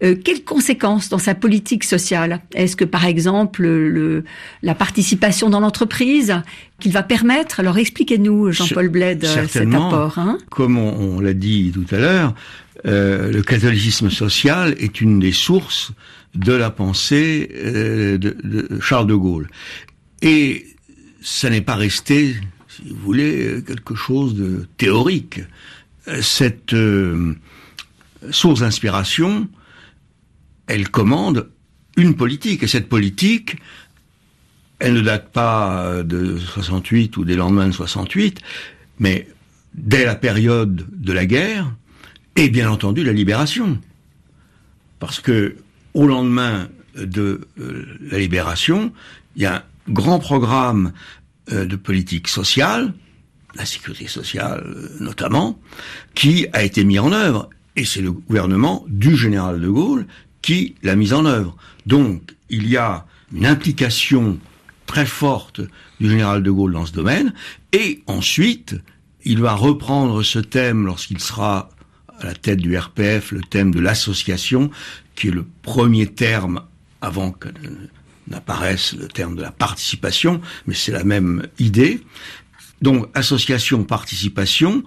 [0.00, 2.40] quelles conséquences dans sa politique sociale?
[2.54, 4.24] Est-ce que par exemple le,
[4.62, 6.40] la participation dans l'entreprise
[6.80, 7.60] qu'il va permettre?
[7.60, 10.18] Alors expliquez-nous, Jean-Paul Bled, cet apport.
[10.18, 12.34] Hein Comme on, on l'a dit tout à l'heure,
[12.84, 15.92] euh, le catholicisme social est une des sources
[16.34, 19.48] de la pensée euh, de, de, Charles de Gaulle.
[20.20, 20.66] Et
[21.20, 22.34] ça n'est pas resté,
[22.68, 25.40] si vous voulez, quelque chose de théorique.
[26.20, 27.34] Cette euh,
[28.30, 29.48] source d'inspiration,
[30.66, 31.48] elle commande
[31.96, 32.64] une politique.
[32.64, 33.56] Et cette politique,
[34.80, 38.40] elle ne date pas de 68 ou des lendemains de 68,
[38.98, 39.28] mais
[39.74, 41.72] dès la période de la guerre,
[42.36, 43.78] et bien entendu la libération.
[44.98, 45.56] Parce que
[45.94, 48.92] au lendemain de euh, la libération,
[49.36, 50.92] il y a un grand programme
[51.52, 52.94] euh, de politique sociale,
[53.54, 55.58] la sécurité sociale euh, notamment,
[56.14, 57.50] qui a été mis en œuvre.
[57.76, 60.06] Et c'est le gouvernement du général de Gaulle
[60.42, 61.56] qui l'a mis en œuvre.
[61.86, 64.38] Donc, il y a une implication
[64.86, 65.60] très forte
[66.00, 67.32] du général de Gaulle dans ce domaine.
[67.72, 68.76] Et ensuite,
[69.24, 71.70] il va reprendre ce thème lorsqu'il sera
[72.22, 74.70] à la tête du RPF le thème de l'association,
[75.14, 76.62] qui est le premier terme
[77.00, 77.48] avant que
[78.28, 82.00] n'apparaisse le terme de la participation, mais c'est la même idée.
[82.80, 84.84] Donc association, participation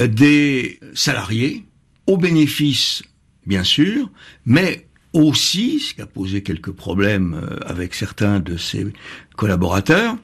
[0.00, 1.64] euh, des salariés
[2.06, 3.02] au bénéfice,
[3.46, 4.10] bien sûr,
[4.46, 8.86] mais aussi, ce qui a posé quelques problèmes euh, avec certains de ses
[9.36, 10.16] collaborateurs,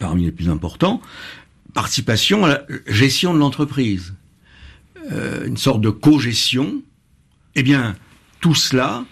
[0.00, 1.00] parmi les plus importants,
[1.74, 4.14] participation à la gestion de l'entreprise.
[5.10, 6.82] Euh, une sorte de co-gestion,
[7.54, 7.96] eh bien,
[8.40, 9.04] tout cela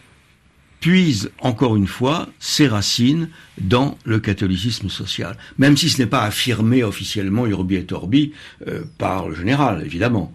[0.78, 3.28] puise encore une fois ses racines
[3.60, 8.32] dans le catholicisme social, même si ce n'est pas affirmé officiellement urbi et orbi
[8.66, 10.32] euh, par le général, évidemment.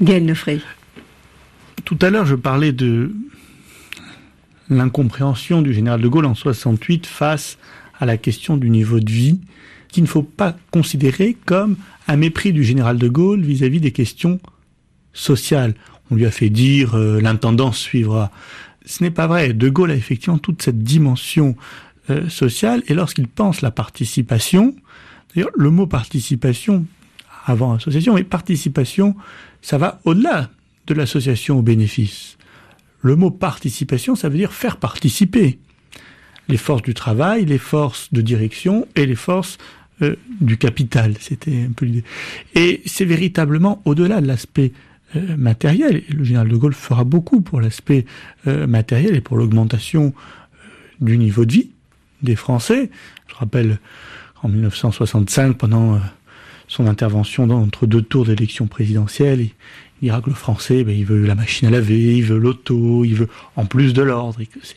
[0.00, 0.60] Gaël Nefray.
[1.84, 3.10] Tout à l'heure, je parlais de
[4.68, 7.58] l'incompréhension du général de Gaulle en 68 face
[7.98, 9.40] à la question du niveau de vie,
[9.88, 13.90] qu'il ne faut pas considérer comme un mépris du général de Gaulle vis-à-vis -vis des
[13.90, 14.38] questions
[16.10, 18.30] On lui a fait dire euh, l'intendance suivra.
[18.84, 19.52] Ce n'est pas vrai.
[19.52, 21.56] De Gaulle a effectivement toute cette dimension
[22.10, 24.74] euh, sociale et lorsqu'il pense la participation,
[25.34, 26.86] d'ailleurs le mot participation
[27.44, 29.16] avant association, mais participation,
[29.62, 30.50] ça va au-delà
[30.86, 32.36] de l'association au bénéfice.
[33.00, 35.58] Le mot participation, ça veut dire faire participer
[36.48, 39.58] les forces du travail, les forces de direction et les forces
[40.02, 41.14] euh, du capital.
[41.20, 42.04] C'était un peu l'idée.
[42.54, 44.72] Et c'est véritablement au-delà de l'aspect
[45.16, 46.02] euh, matériel.
[46.08, 48.04] Le général de Gaulle fera beaucoup pour l'aspect
[48.46, 50.66] euh, matériel et pour l'augmentation euh,
[51.00, 51.70] du niveau de vie
[52.22, 52.90] des Français.
[53.26, 53.78] Je rappelle
[54.42, 56.00] en 1965, pendant
[56.68, 59.50] son intervention entre deux tours d'élection présidentielle, il
[60.02, 63.14] dira que le Français, ben, il veut la machine à laver, il veut l'auto, il
[63.14, 64.76] veut en plus de l'ordre, et que c'est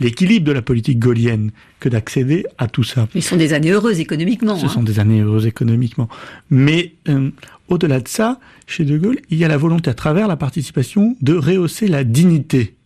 [0.00, 3.08] l'équilibre de la politique gaulienne que d'accéder à tout ça.
[3.14, 4.56] Mais ce sont des années heureuses économiquement.
[4.56, 4.84] Ce sont hein.
[4.84, 6.08] des années heureuses économiquement.
[6.50, 7.30] Mais euh,
[7.68, 11.16] au-delà de ça, chez De Gaulle, il y a la volonté à travers la participation
[11.20, 12.76] de rehausser la dignité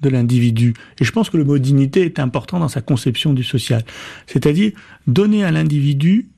[0.00, 0.74] de l'individu.
[1.00, 3.84] Et je pense que le mot dignité est important dans sa conception du social.
[4.26, 4.72] C'est-à-dire
[5.06, 6.28] donner à l'individu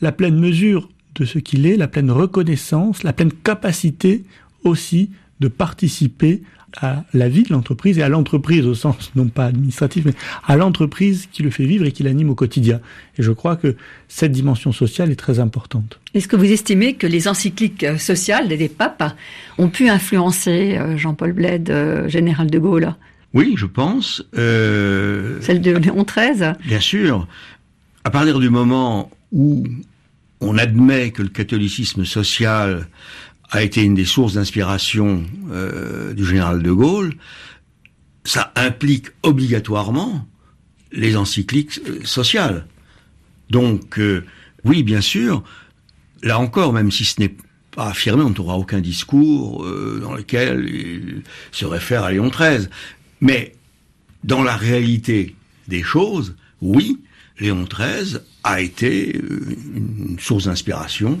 [0.00, 4.24] la pleine mesure de ce qu'il est, la pleine reconnaissance, la pleine capacité
[4.64, 5.10] aussi
[5.40, 6.42] de participer
[6.80, 10.14] à la vie de l'entreprise et à l'entreprise au sens non pas administratif, mais
[10.46, 12.80] à l'entreprise qui le fait vivre et qui l'anime au quotidien.
[13.18, 13.76] Et je crois que
[14.08, 16.00] cette dimension sociale est très importante.
[16.14, 19.14] Est-ce que vous estimez que les encycliques euh, sociales des papes
[19.58, 22.94] ont pu influencer euh, Jean-Paul Bled, euh, général de Gaulle?
[23.34, 24.22] Oui, je pense.
[24.36, 27.26] Euh, Celle de Léon XIII Bien sûr.
[28.04, 29.64] À partir du moment où
[30.40, 32.86] on admet que le catholicisme social
[33.52, 37.14] a été une des sources d'inspiration euh, du général de Gaulle,
[38.24, 40.26] ça implique obligatoirement
[40.90, 42.66] les encycliques euh, sociales.
[43.50, 44.24] Donc, euh,
[44.64, 45.44] oui, bien sûr,
[46.22, 47.36] là encore, même si ce n'est
[47.72, 49.66] pas affirmé, on trouvera aucun discours
[50.00, 51.22] dans lequel il
[51.52, 52.68] se réfère à Léon XIII.
[53.22, 53.54] Mais
[54.24, 55.34] dans la réalité
[55.68, 56.98] des choses, oui,
[57.40, 59.16] Léon XIII a été
[59.74, 61.18] une source d'inspiration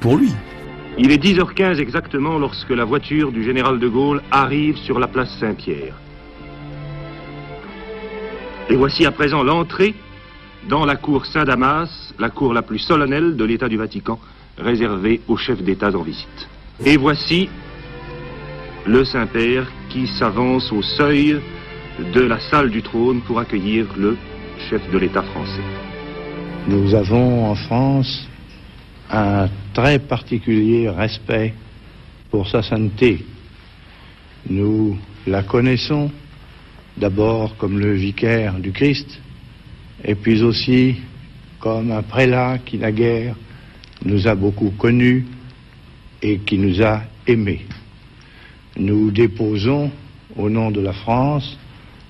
[0.00, 0.30] pour lui.
[1.00, 5.30] Il est 10h15 exactement lorsque la voiture du général de Gaulle arrive sur la place
[5.38, 5.94] Saint-Pierre.
[8.68, 9.94] Et voici à présent l'entrée
[10.68, 14.18] dans la cour Saint-Damas, la cour la plus solennelle de l'État du Vatican,
[14.58, 16.48] réservée aux chefs d'État en visite.
[16.84, 17.48] Et voici
[18.84, 21.40] le Saint-Père qui s'avance au seuil
[22.12, 24.16] de la salle du trône pour accueillir le
[24.68, 25.62] chef de l'État français.
[26.66, 28.28] Nous avons en France
[29.10, 31.54] un très particulier respect
[32.30, 33.24] pour sa sainteté.
[34.48, 36.10] Nous la connaissons
[36.96, 39.20] d'abord comme le vicaire du Christ,
[40.04, 40.96] et puis aussi
[41.58, 43.34] comme un prélat qui naguère
[44.04, 45.26] nous a beaucoup connus
[46.22, 47.66] et qui nous a aimés.
[48.76, 49.90] Nous déposons,
[50.36, 51.58] au nom de la France,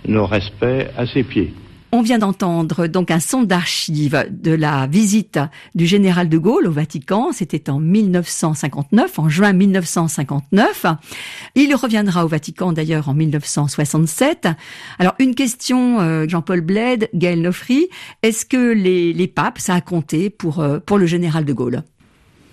[0.07, 1.55] nos respects à ses pieds.
[1.91, 5.39] On vient d'entendre donc un son d'archives de la visite
[5.75, 7.33] du général de Gaulle au Vatican.
[7.33, 10.85] C'était en 1959, en juin 1959.
[11.55, 14.49] Il reviendra au Vatican d'ailleurs en 1967.
[14.99, 17.89] Alors une question, euh, Jean-Paul Bled, Gaël Nofri,
[18.23, 21.85] est-ce que les, papes, ça a compté pour, euh, pour le général de Gaulle?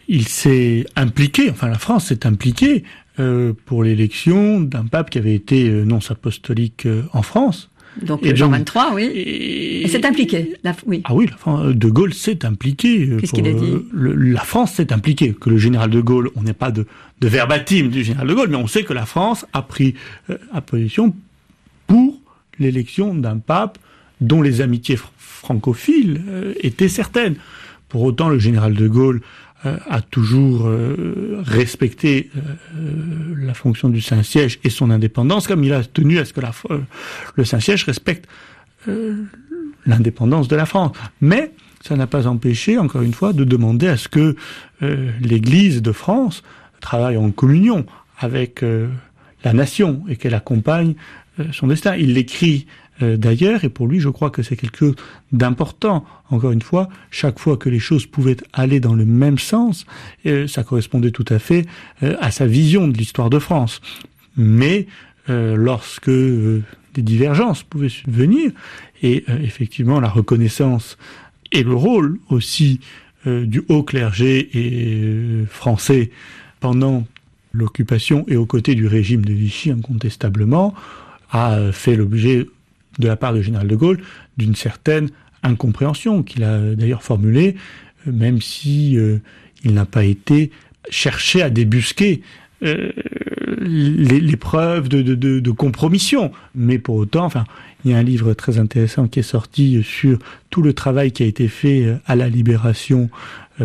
[0.07, 2.85] Il s'est impliqué, enfin la France s'est impliquée
[3.19, 7.69] euh, pour l'élection d'un pape qui avait été nonce apostolique en France.
[8.01, 9.03] Donc Et Jean donc- 23, oui.
[9.13, 11.01] Et, c'est impliqué, la, oui.
[11.05, 13.07] Ah oui, la Fran- De Gaulle s'est impliqué.
[13.09, 15.33] euh, Qu'est-ce qu'il a dit euh, le- La France s'est impliquée.
[15.39, 16.85] Que le général de Gaulle, on n'est pas de,
[17.21, 19.95] de verbatim du général de Gaulle, mais on sait que la France a pris
[20.29, 21.15] euh, position
[21.87, 22.19] pour
[22.59, 23.77] l'élection d'un pape
[24.21, 27.35] dont les amitiés fr- francophiles euh, étaient certaines.
[27.89, 32.39] Pour autant, le général de Gaulle euh, a toujours euh, respecté euh,
[32.77, 36.41] euh, la fonction du Saint-Siège et son indépendance, comme il a tenu à ce que
[36.41, 36.79] euh,
[37.35, 38.27] le Saint-Siège respecte
[38.87, 39.23] euh,
[39.85, 40.95] l'indépendance de la France.
[41.21, 41.51] Mais
[41.81, 44.35] ça n'a pas empêché, encore une fois, de demander à ce que
[44.81, 46.43] euh, l'Église de France
[46.81, 47.85] travaille en communion
[48.19, 48.87] avec euh,
[49.43, 50.95] la nation et qu'elle accompagne
[51.39, 51.95] euh, son destin.
[51.95, 54.95] Il l'écrit euh, d'ailleurs, et pour lui, je crois que c'est quelque chose
[55.31, 56.05] d'important.
[56.29, 59.85] Encore une fois, chaque fois que les choses pouvaient aller dans le même sens,
[60.25, 61.65] euh, ça correspondait tout à fait
[62.03, 63.81] euh, à sa vision de l'histoire de France.
[64.37, 64.87] Mais
[65.29, 68.51] euh, lorsque euh, des divergences pouvaient subvenir,
[69.03, 70.97] et euh, effectivement la reconnaissance
[71.51, 72.79] et le rôle aussi
[73.27, 76.11] euh, du haut clergé euh, français
[76.59, 77.05] pendant
[77.53, 80.73] l'occupation et aux côtés du régime de Vichy incontestablement
[81.29, 82.47] a euh, fait l'objet
[82.99, 83.99] de la part du général de Gaulle
[84.37, 85.09] d'une certaine
[85.43, 87.55] incompréhension qu'il a d'ailleurs formulée,
[88.07, 89.17] euh, même si euh,
[89.63, 90.51] il n'a pas été
[90.89, 92.21] cherché à débusquer
[92.63, 92.91] euh,
[93.59, 96.31] les, preuves de, de, de, compromission.
[96.53, 97.45] Mais pour autant, enfin,
[97.83, 100.19] il y a un livre très intéressant qui est sorti sur
[100.49, 103.09] tout le travail qui a été fait euh, à la libération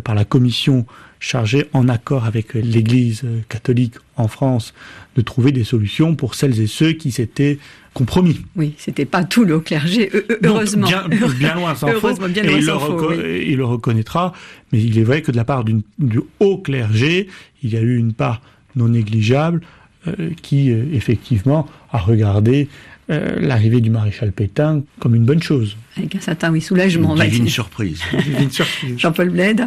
[0.05, 0.87] par la commission
[1.21, 4.75] chargée en accord avec l'Église catholique en France
[5.17, 7.59] de trouver des solutions pour celles et ceux qui s'étaient
[7.95, 8.41] compromis.
[8.57, 10.87] Oui, c'était pas tout le clergé, heu- heu- Donc, heureusement.
[10.87, 11.05] bien,
[11.39, 11.95] bien loin s'en faut.
[12.07, 13.45] Heureusement, bien et loin il, le faut, oui.
[13.49, 14.33] il le reconnaîtra.
[14.73, 17.29] Mais il est vrai que de la part du haut clergé,
[17.63, 18.41] il y a eu une part
[18.77, 19.61] non négligeable
[20.07, 22.69] euh, qui, euh, effectivement, a regardé
[23.11, 25.77] euh, l'arrivée du maréchal Pétain comme une bonne chose.
[25.97, 28.01] Avec un certain oui, soulagement, on va Divine surprise.
[28.41, 28.97] Une surprise.
[28.97, 29.67] Jean-Paul Bled,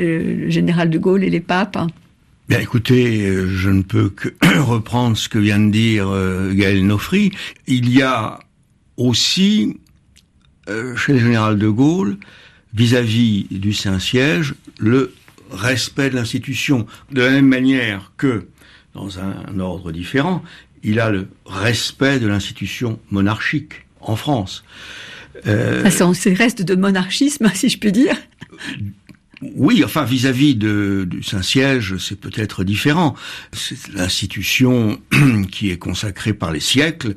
[0.00, 1.78] le général de Gaulle et les papes.
[2.48, 4.28] Bien écoutez, euh, je ne peux que
[4.58, 7.32] reprendre ce que vient de dire euh, Gaël Nofri.
[7.66, 8.40] Il y a
[8.96, 9.76] aussi,
[10.68, 12.16] euh, chez le général de Gaulle,
[12.74, 15.14] vis-à-vis du Saint-Siège, le
[15.52, 16.86] respect de l'institution.
[17.12, 18.46] De la même manière que,
[18.94, 20.42] dans un ordre différent,
[20.82, 24.64] il a le respect de l'institution monarchique en France.
[25.46, 28.16] Euh, Ça, c'est reste de monarchisme, si je puis dire.
[29.42, 33.14] Oui, enfin vis-à-vis du Saint-Siège, c'est peut-être différent.
[33.52, 35.00] C'est l'institution
[35.50, 37.16] qui est consacrée par les siècles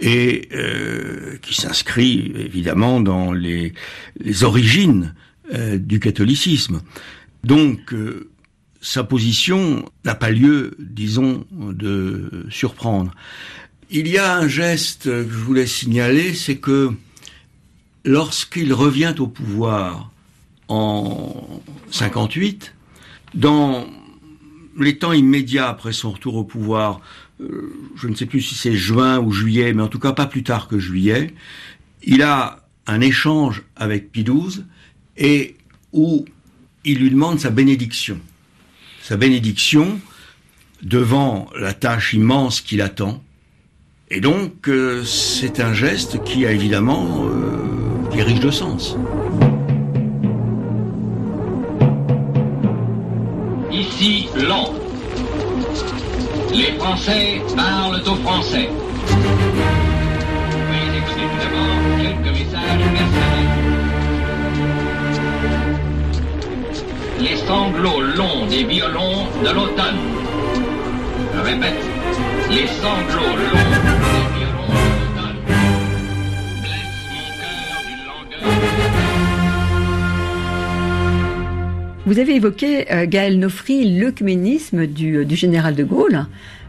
[0.00, 3.74] et euh, qui s'inscrit évidemment dans les,
[4.18, 5.14] les origines
[5.54, 6.80] euh, du catholicisme.
[7.44, 8.30] Donc euh,
[8.80, 13.12] sa position n'a pas lieu, disons, de surprendre.
[13.90, 16.90] Il y a un geste que je voulais signaler, c'est que
[18.04, 20.10] lorsqu'il revient au pouvoir
[20.70, 21.60] en
[21.90, 22.74] 58,
[23.34, 23.86] dans
[24.78, 27.00] les temps immédiats après son retour au pouvoir,
[27.40, 30.26] euh, je ne sais plus si c'est juin ou juillet, mais en tout cas pas
[30.26, 31.34] plus tard que juillet,
[32.04, 34.64] il a un échange avec Pie XII
[35.16, 35.56] et
[35.92, 36.24] où
[36.84, 38.20] il lui demande sa bénédiction.
[39.02, 40.00] Sa bénédiction
[40.82, 43.22] devant la tâche immense qui l'attend.
[44.08, 48.96] Et donc, euh, c'est un geste qui a évidemment, euh, qui de sens.
[54.00, 54.80] Londres.
[56.54, 58.70] Les Français parlent aux Français.
[60.70, 62.80] Veuillez tout d'abord quelques messages.
[67.20, 69.98] Les sanglots longs des violons de l'automne.
[71.34, 71.84] Je répète,
[72.50, 73.89] les sanglots longs
[82.10, 86.26] Vous avez évoqué, euh, Gaël Nofri, l'œcuménisme du, du général de Gaulle.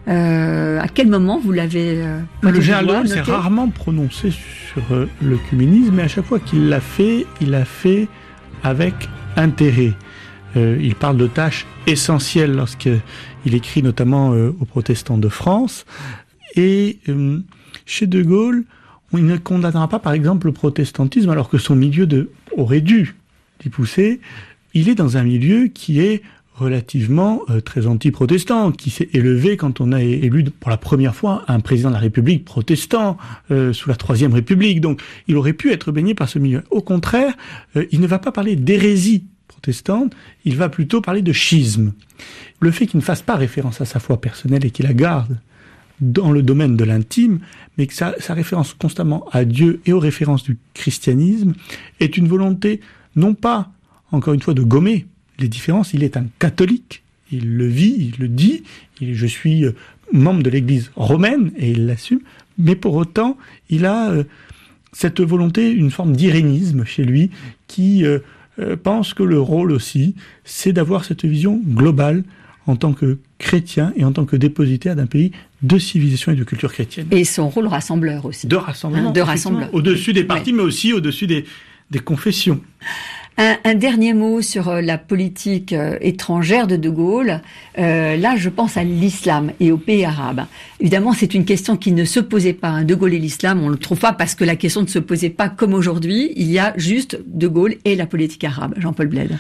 [0.07, 4.83] Euh, à quel moment vous l'avez euh, Le général de Gaulle s'est rarement prononcé sur
[4.91, 8.07] euh, l'œcuménisme, mais à chaque fois qu'il l'a fait, il l'a fait
[8.63, 8.93] avec
[9.35, 9.93] intérêt.
[10.57, 13.01] Euh, il parle de tâches essentielles lorsqu'il
[13.45, 15.87] écrit notamment euh, aux protestants de France.
[16.55, 17.39] Et euh,
[17.87, 18.63] chez De Gaulle,
[19.11, 23.15] on ne condamnera pas par exemple le protestantisme alors que son milieu de, aurait dû
[23.59, 24.19] d'y pousser.
[24.73, 26.21] Il est dans un milieu qui est
[26.61, 31.43] relativement euh, très anti-protestant, qui s'est élevé quand on a élu pour la première fois
[31.47, 33.17] un président de la République protestant
[33.49, 34.81] euh, sous la Troisième République.
[34.81, 36.63] Donc il aurait pu être baigné par ce milieu.
[36.69, 37.33] Au contraire,
[37.75, 40.13] euh, il ne va pas parler d'hérésie protestante,
[40.45, 41.93] il va plutôt parler de schisme.
[42.59, 45.37] Le fait qu'il ne fasse pas référence à sa foi personnelle et qu'il la garde
[45.99, 47.39] dans le domaine de l'intime,
[47.77, 51.53] mais que sa, sa référence constamment à Dieu et aux références du christianisme
[51.99, 52.81] est une volonté,
[53.15, 53.71] non pas,
[54.11, 55.05] encore une fois, de gommer
[55.39, 55.93] les différences.
[55.93, 58.63] Il est un catholique, il le vit, il le dit,
[58.99, 59.75] il, je suis euh,
[60.11, 62.19] membre de l'Église romaine, et il l'assume,
[62.57, 63.37] mais pour autant,
[63.69, 64.23] il a euh,
[64.93, 67.31] cette volonté, une forme d'irénisme chez lui,
[67.67, 68.19] qui euh,
[68.83, 72.23] pense que le rôle aussi, c'est d'avoir cette vision globale
[72.67, 75.31] en tant que chrétien et en tant que dépositaire d'un pays
[75.63, 77.07] de civilisation et de culture chrétienne.
[77.11, 78.47] Et son rôle rassembleur aussi.
[78.47, 79.09] De rassemblement.
[79.09, 79.73] Hein, de rassembleur.
[79.73, 81.45] Au-dessus des partis, mais aussi au-dessus des,
[81.89, 82.61] des confessions.
[83.63, 87.41] Un, dernier mot sur euh, la politique euh, étrangère de De Gaulle.
[87.79, 90.45] Euh, là, je pense à l'islam et aux pays arabes.
[90.79, 92.67] Évidemment, c'est une question qui ne se posait pas.
[92.67, 92.83] hein.
[92.83, 94.99] De Gaulle et l'islam, on ne le trouve pas parce que la question ne se
[94.99, 96.33] posait pas comme aujourd'hui.
[96.35, 98.75] Il y a juste De Gaulle et la politique arabe.
[98.77, 99.39] Jean-Paul Bled.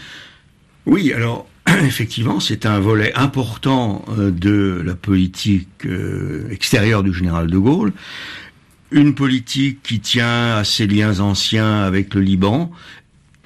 [0.87, 5.85] Oui, alors effectivement, c'est un volet important de la politique
[6.49, 7.93] extérieure du général de Gaulle.
[8.89, 12.71] Une politique qui tient à ses liens anciens avec le Liban.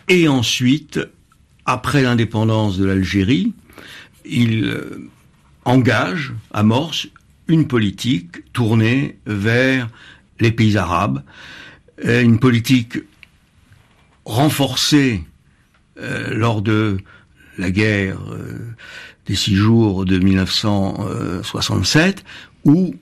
[0.07, 0.99] Et ensuite,
[1.65, 3.53] après l'indépendance de l'Algérie,
[4.25, 5.09] il euh,
[5.65, 7.07] engage, amorce
[7.47, 9.89] une politique tournée vers
[10.39, 11.23] les pays arabes,
[12.03, 12.97] Euh, une politique
[14.25, 15.23] renforcée
[15.97, 16.97] euh, lors de
[17.57, 18.19] la guerre
[19.27, 22.25] des six jours de 1967,
[22.65, 22.95] où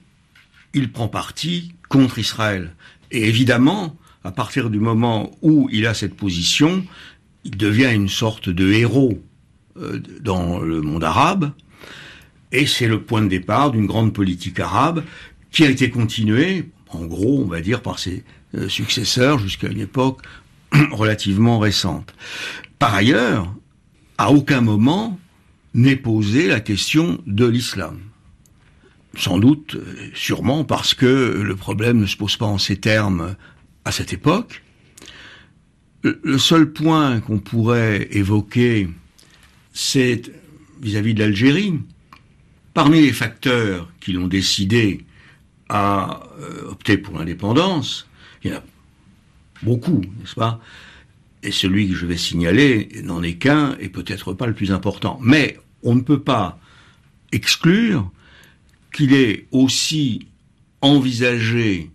[0.76, 2.76] il prend parti contre Israël.
[3.10, 6.86] Et évidemment, à partir du moment où il a cette position,
[7.44, 9.22] il devient une sorte de héros
[9.78, 11.52] euh, dans le monde arabe,
[12.52, 15.04] et c'est le point de départ d'une grande politique arabe
[15.52, 18.24] qui a été continuée, en gros, on va dire, par ses
[18.56, 20.22] euh, successeurs jusqu'à une époque
[20.92, 22.14] relativement récente.
[22.80, 23.54] Par ailleurs,
[24.18, 25.20] à aucun moment
[25.74, 28.00] n'est posée la question de l'islam.
[29.16, 33.36] Sans doute, euh, sûrement parce que le problème ne se pose pas en ces termes
[33.86, 34.64] à cette époque.
[36.04, 38.90] Le seul point qu'on pourrait évoquer,
[39.72, 40.22] c'est
[40.82, 41.80] vis-à-vis de l'Algérie.
[42.74, 45.06] Parmi les facteurs qui l'ont décidé
[45.70, 48.08] à euh, opter pour l'indépendance,
[48.44, 48.64] il y en a
[49.62, 50.60] beaucoup, n'est-ce pas?
[51.42, 55.20] Et celui que je vais signaler n'en est qu'un et peut-être pas le plus important.
[55.22, 56.60] Mais on ne peut pas
[57.32, 58.12] exclure
[58.94, 60.28] qu'il ait aussi
[60.82, 61.92] envisagé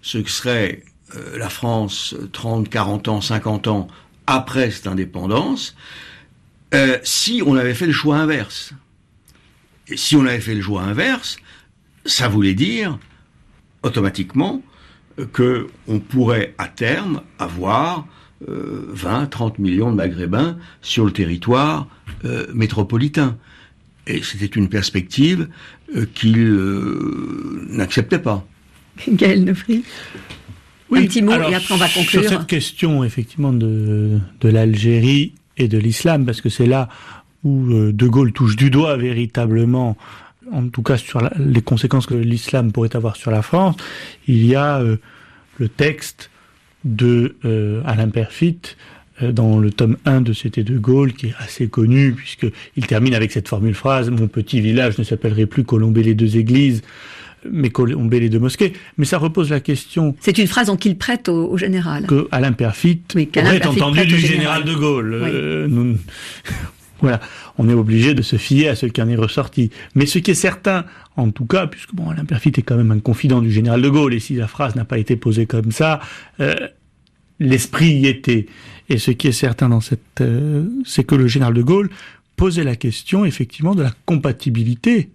[0.00, 0.82] ce que serait
[1.16, 3.88] euh, la France 30, 40 ans, 50 ans
[4.26, 5.74] après cette indépendance,
[6.74, 8.72] euh, si on avait fait le choix inverse.
[9.88, 11.36] Et si on avait fait le choix inverse,
[12.06, 12.98] ça voulait dire
[13.82, 14.62] automatiquement
[15.18, 18.06] euh, que on pourrait à terme avoir
[18.48, 21.88] euh, 20, 30 millions de Maghrébins sur le territoire
[22.54, 23.36] métropolitain.
[24.06, 25.48] Et c'était une perspective
[26.14, 26.54] qu'il
[27.68, 28.44] n'acceptait pas.
[29.08, 29.44] Gaël
[31.00, 32.22] Nefry Un petit mot alors, et après on va conclure.
[32.22, 36.88] Sur cette question, effectivement, de, de l'Algérie et de l'islam, parce que c'est là
[37.44, 39.96] où euh, De Gaulle touche du doigt véritablement,
[40.52, 43.76] en tout cas sur la- les conséquences que l'islam pourrait avoir sur la France,
[44.28, 44.96] il y a euh,
[45.58, 46.30] le texte
[46.84, 48.58] de euh, Alain Perfit
[49.22, 53.14] euh, dans le tome 1 de C'était de Gaulle, qui est assez connu, puisqu'il termine
[53.14, 56.82] avec cette formule phrase «Mon petit village ne s'appellerait plus Colombey les deux églises,
[57.50, 58.72] mais Colombey les deux mosquées».
[58.98, 62.06] Mais ça repose la question C'est une phrase donc qu'il prête au, au général.
[62.06, 64.64] que Alain Perfit Oui, aurait entendu du général général.
[64.64, 65.20] de Gaulle.
[65.22, 65.30] Oui.
[65.32, 65.98] Euh, nous-
[67.00, 67.20] voilà,
[67.58, 69.70] on est obligé de se fier à ce qui en est ressorti.
[69.94, 70.84] Mais ce qui est certain,
[71.16, 73.88] en tout cas, puisque bon, Alain Perfit est quand même un confident du général de
[73.88, 75.98] Gaulle, et si la phrase n'a pas été posée comme ça,
[76.40, 76.54] euh,
[77.40, 78.46] l'esprit y était.
[78.88, 81.90] Et ce qui est certain dans cette, euh, c'est que le général de Gaulle
[82.36, 85.10] posait la question effectivement de la compatibilité,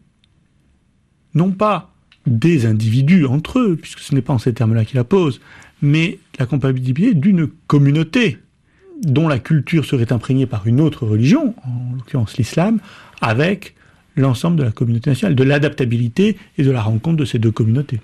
[1.33, 1.93] non pas
[2.27, 5.41] des individus entre eux, puisque ce n'est pas en ces termes-là qu'il la pose,
[5.81, 8.37] mais la compatibilité d'une communauté
[9.01, 12.79] dont la culture serait imprégnée par une autre religion, en l'occurrence l'islam,
[13.21, 13.75] avec
[14.15, 17.99] l'ensemble de la communauté nationale, de l'adaptabilité et de la rencontre de ces deux communautés.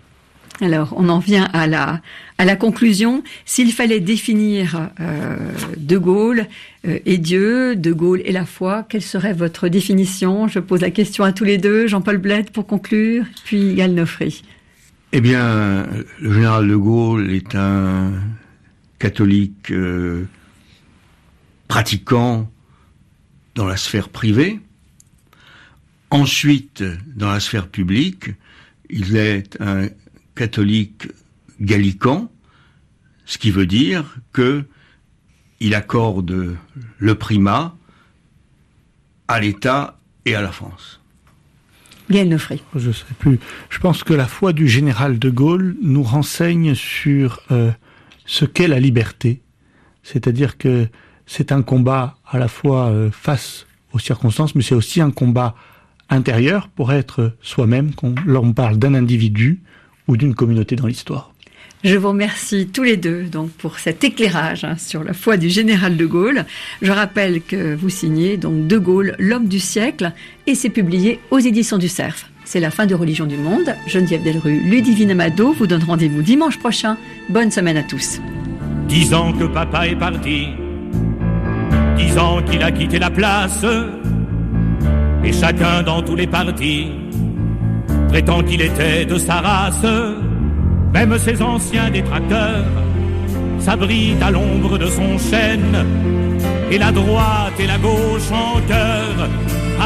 [0.61, 3.23] Alors, on en vient à la, conclusion.
[3.45, 5.37] S'il fallait définir euh,
[5.77, 6.45] De Gaulle
[6.87, 10.47] euh, et Dieu, De Gaulle et la foi, quelle serait votre définition?
[10.47, 11.87] Je pose la question à tous les deux.
[11.87, 14.43] Jean-Paul Bled pour conclure, puis Gal Nofri.
[15.11, 15.87] Eh bien,
[16.21, 18.11] le général de Gaulle est un
[18.99, 20.25] catholique euh,
[21.67, 22.49] pratiquant
[23.55, 24.59] dans la sphère privée.
[26.09, 26.83] Ensuite,
[27.15, 28.29] dans la sphère publique,
[28.89, 29.87] il est un
[30.35, 31.07] catholique
[31.59, 32.31] gallican,
[33.25, 34.65] ce qui veut dire que
[35.59, 36.57] il accorde
[36.97, 37.75] le primat
[39.27, 40.99] à l'État et à la France.
[42.09, 42.61] Gaël Nofri.
[42.75, 43.39] Je sais plus.
[43.69, 47.71] Je pense que la foi du général de Gaulle nous renseigne sur euh,
[48.25, 49.41] ce qu'est la liberté.
[50.03, 50.87] C'est-à-dire que
[51.25, 55.55] c'est un combat à la fois euh, face aux circonstances, mais c'est aussi un combat
[56.09, 59.61] intérieur pour être soi-même quand l'on parle d'un individu
[60.07, 61.33] ou d'une communauté dans l'histoire.
[61.83, 65.49] Je vous remercie tous les deux donc pour cet éclairage hein, sur la foi du
[65.49, 66.45] général de Gaulle.
[66.81, 70.13] Je rappelle que vous signez donc De Gaulle, l'homme du siècle,
[70.47, 72.29] et c'est publié aux éditions du Cerf.
[72.45, 73.75] C'est la fin de Religion du Monde.
[73.85, 76.97] Geneviève Delrue, Ludivine Amado vous donne rendez-vous dimanche prochain.
[77.27, 78.21] Bonne semaine à tous.
[78.87, 80.47] Dix ans que papa est parti,
[81.97, 83.65] dix ans qu'il a quitté la place,
[85.25, 87.02] et chacun dans tous les partis
[88.13, 89.87] prétend qu'il était de sa race.
[90.93, 92.73] Même ses anciens détracteurs
[93.57, 95.77] s'abritent à l'ombre de son chêne,
[96.69, 99.13] et la droite et la gauche en cœur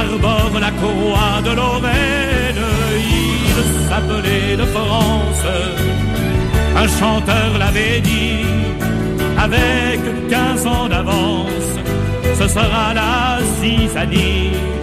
[0.02, 2.66] arborent la courroie de Lorraine.
[3.16, 5.46] Il s'appelait de France,
[6.84, 8.44] un chanteur l'avait dit
[9.46, 10.00] avec
[10.30, 11.70] 15 ans d'avance,
[12.40, 14.77] ce sera la zizanie.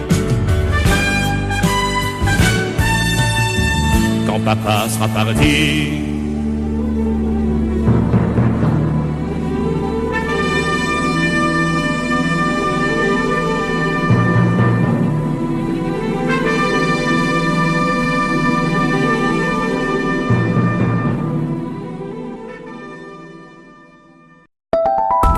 [4.35, 6.14] Quand papa sera parti,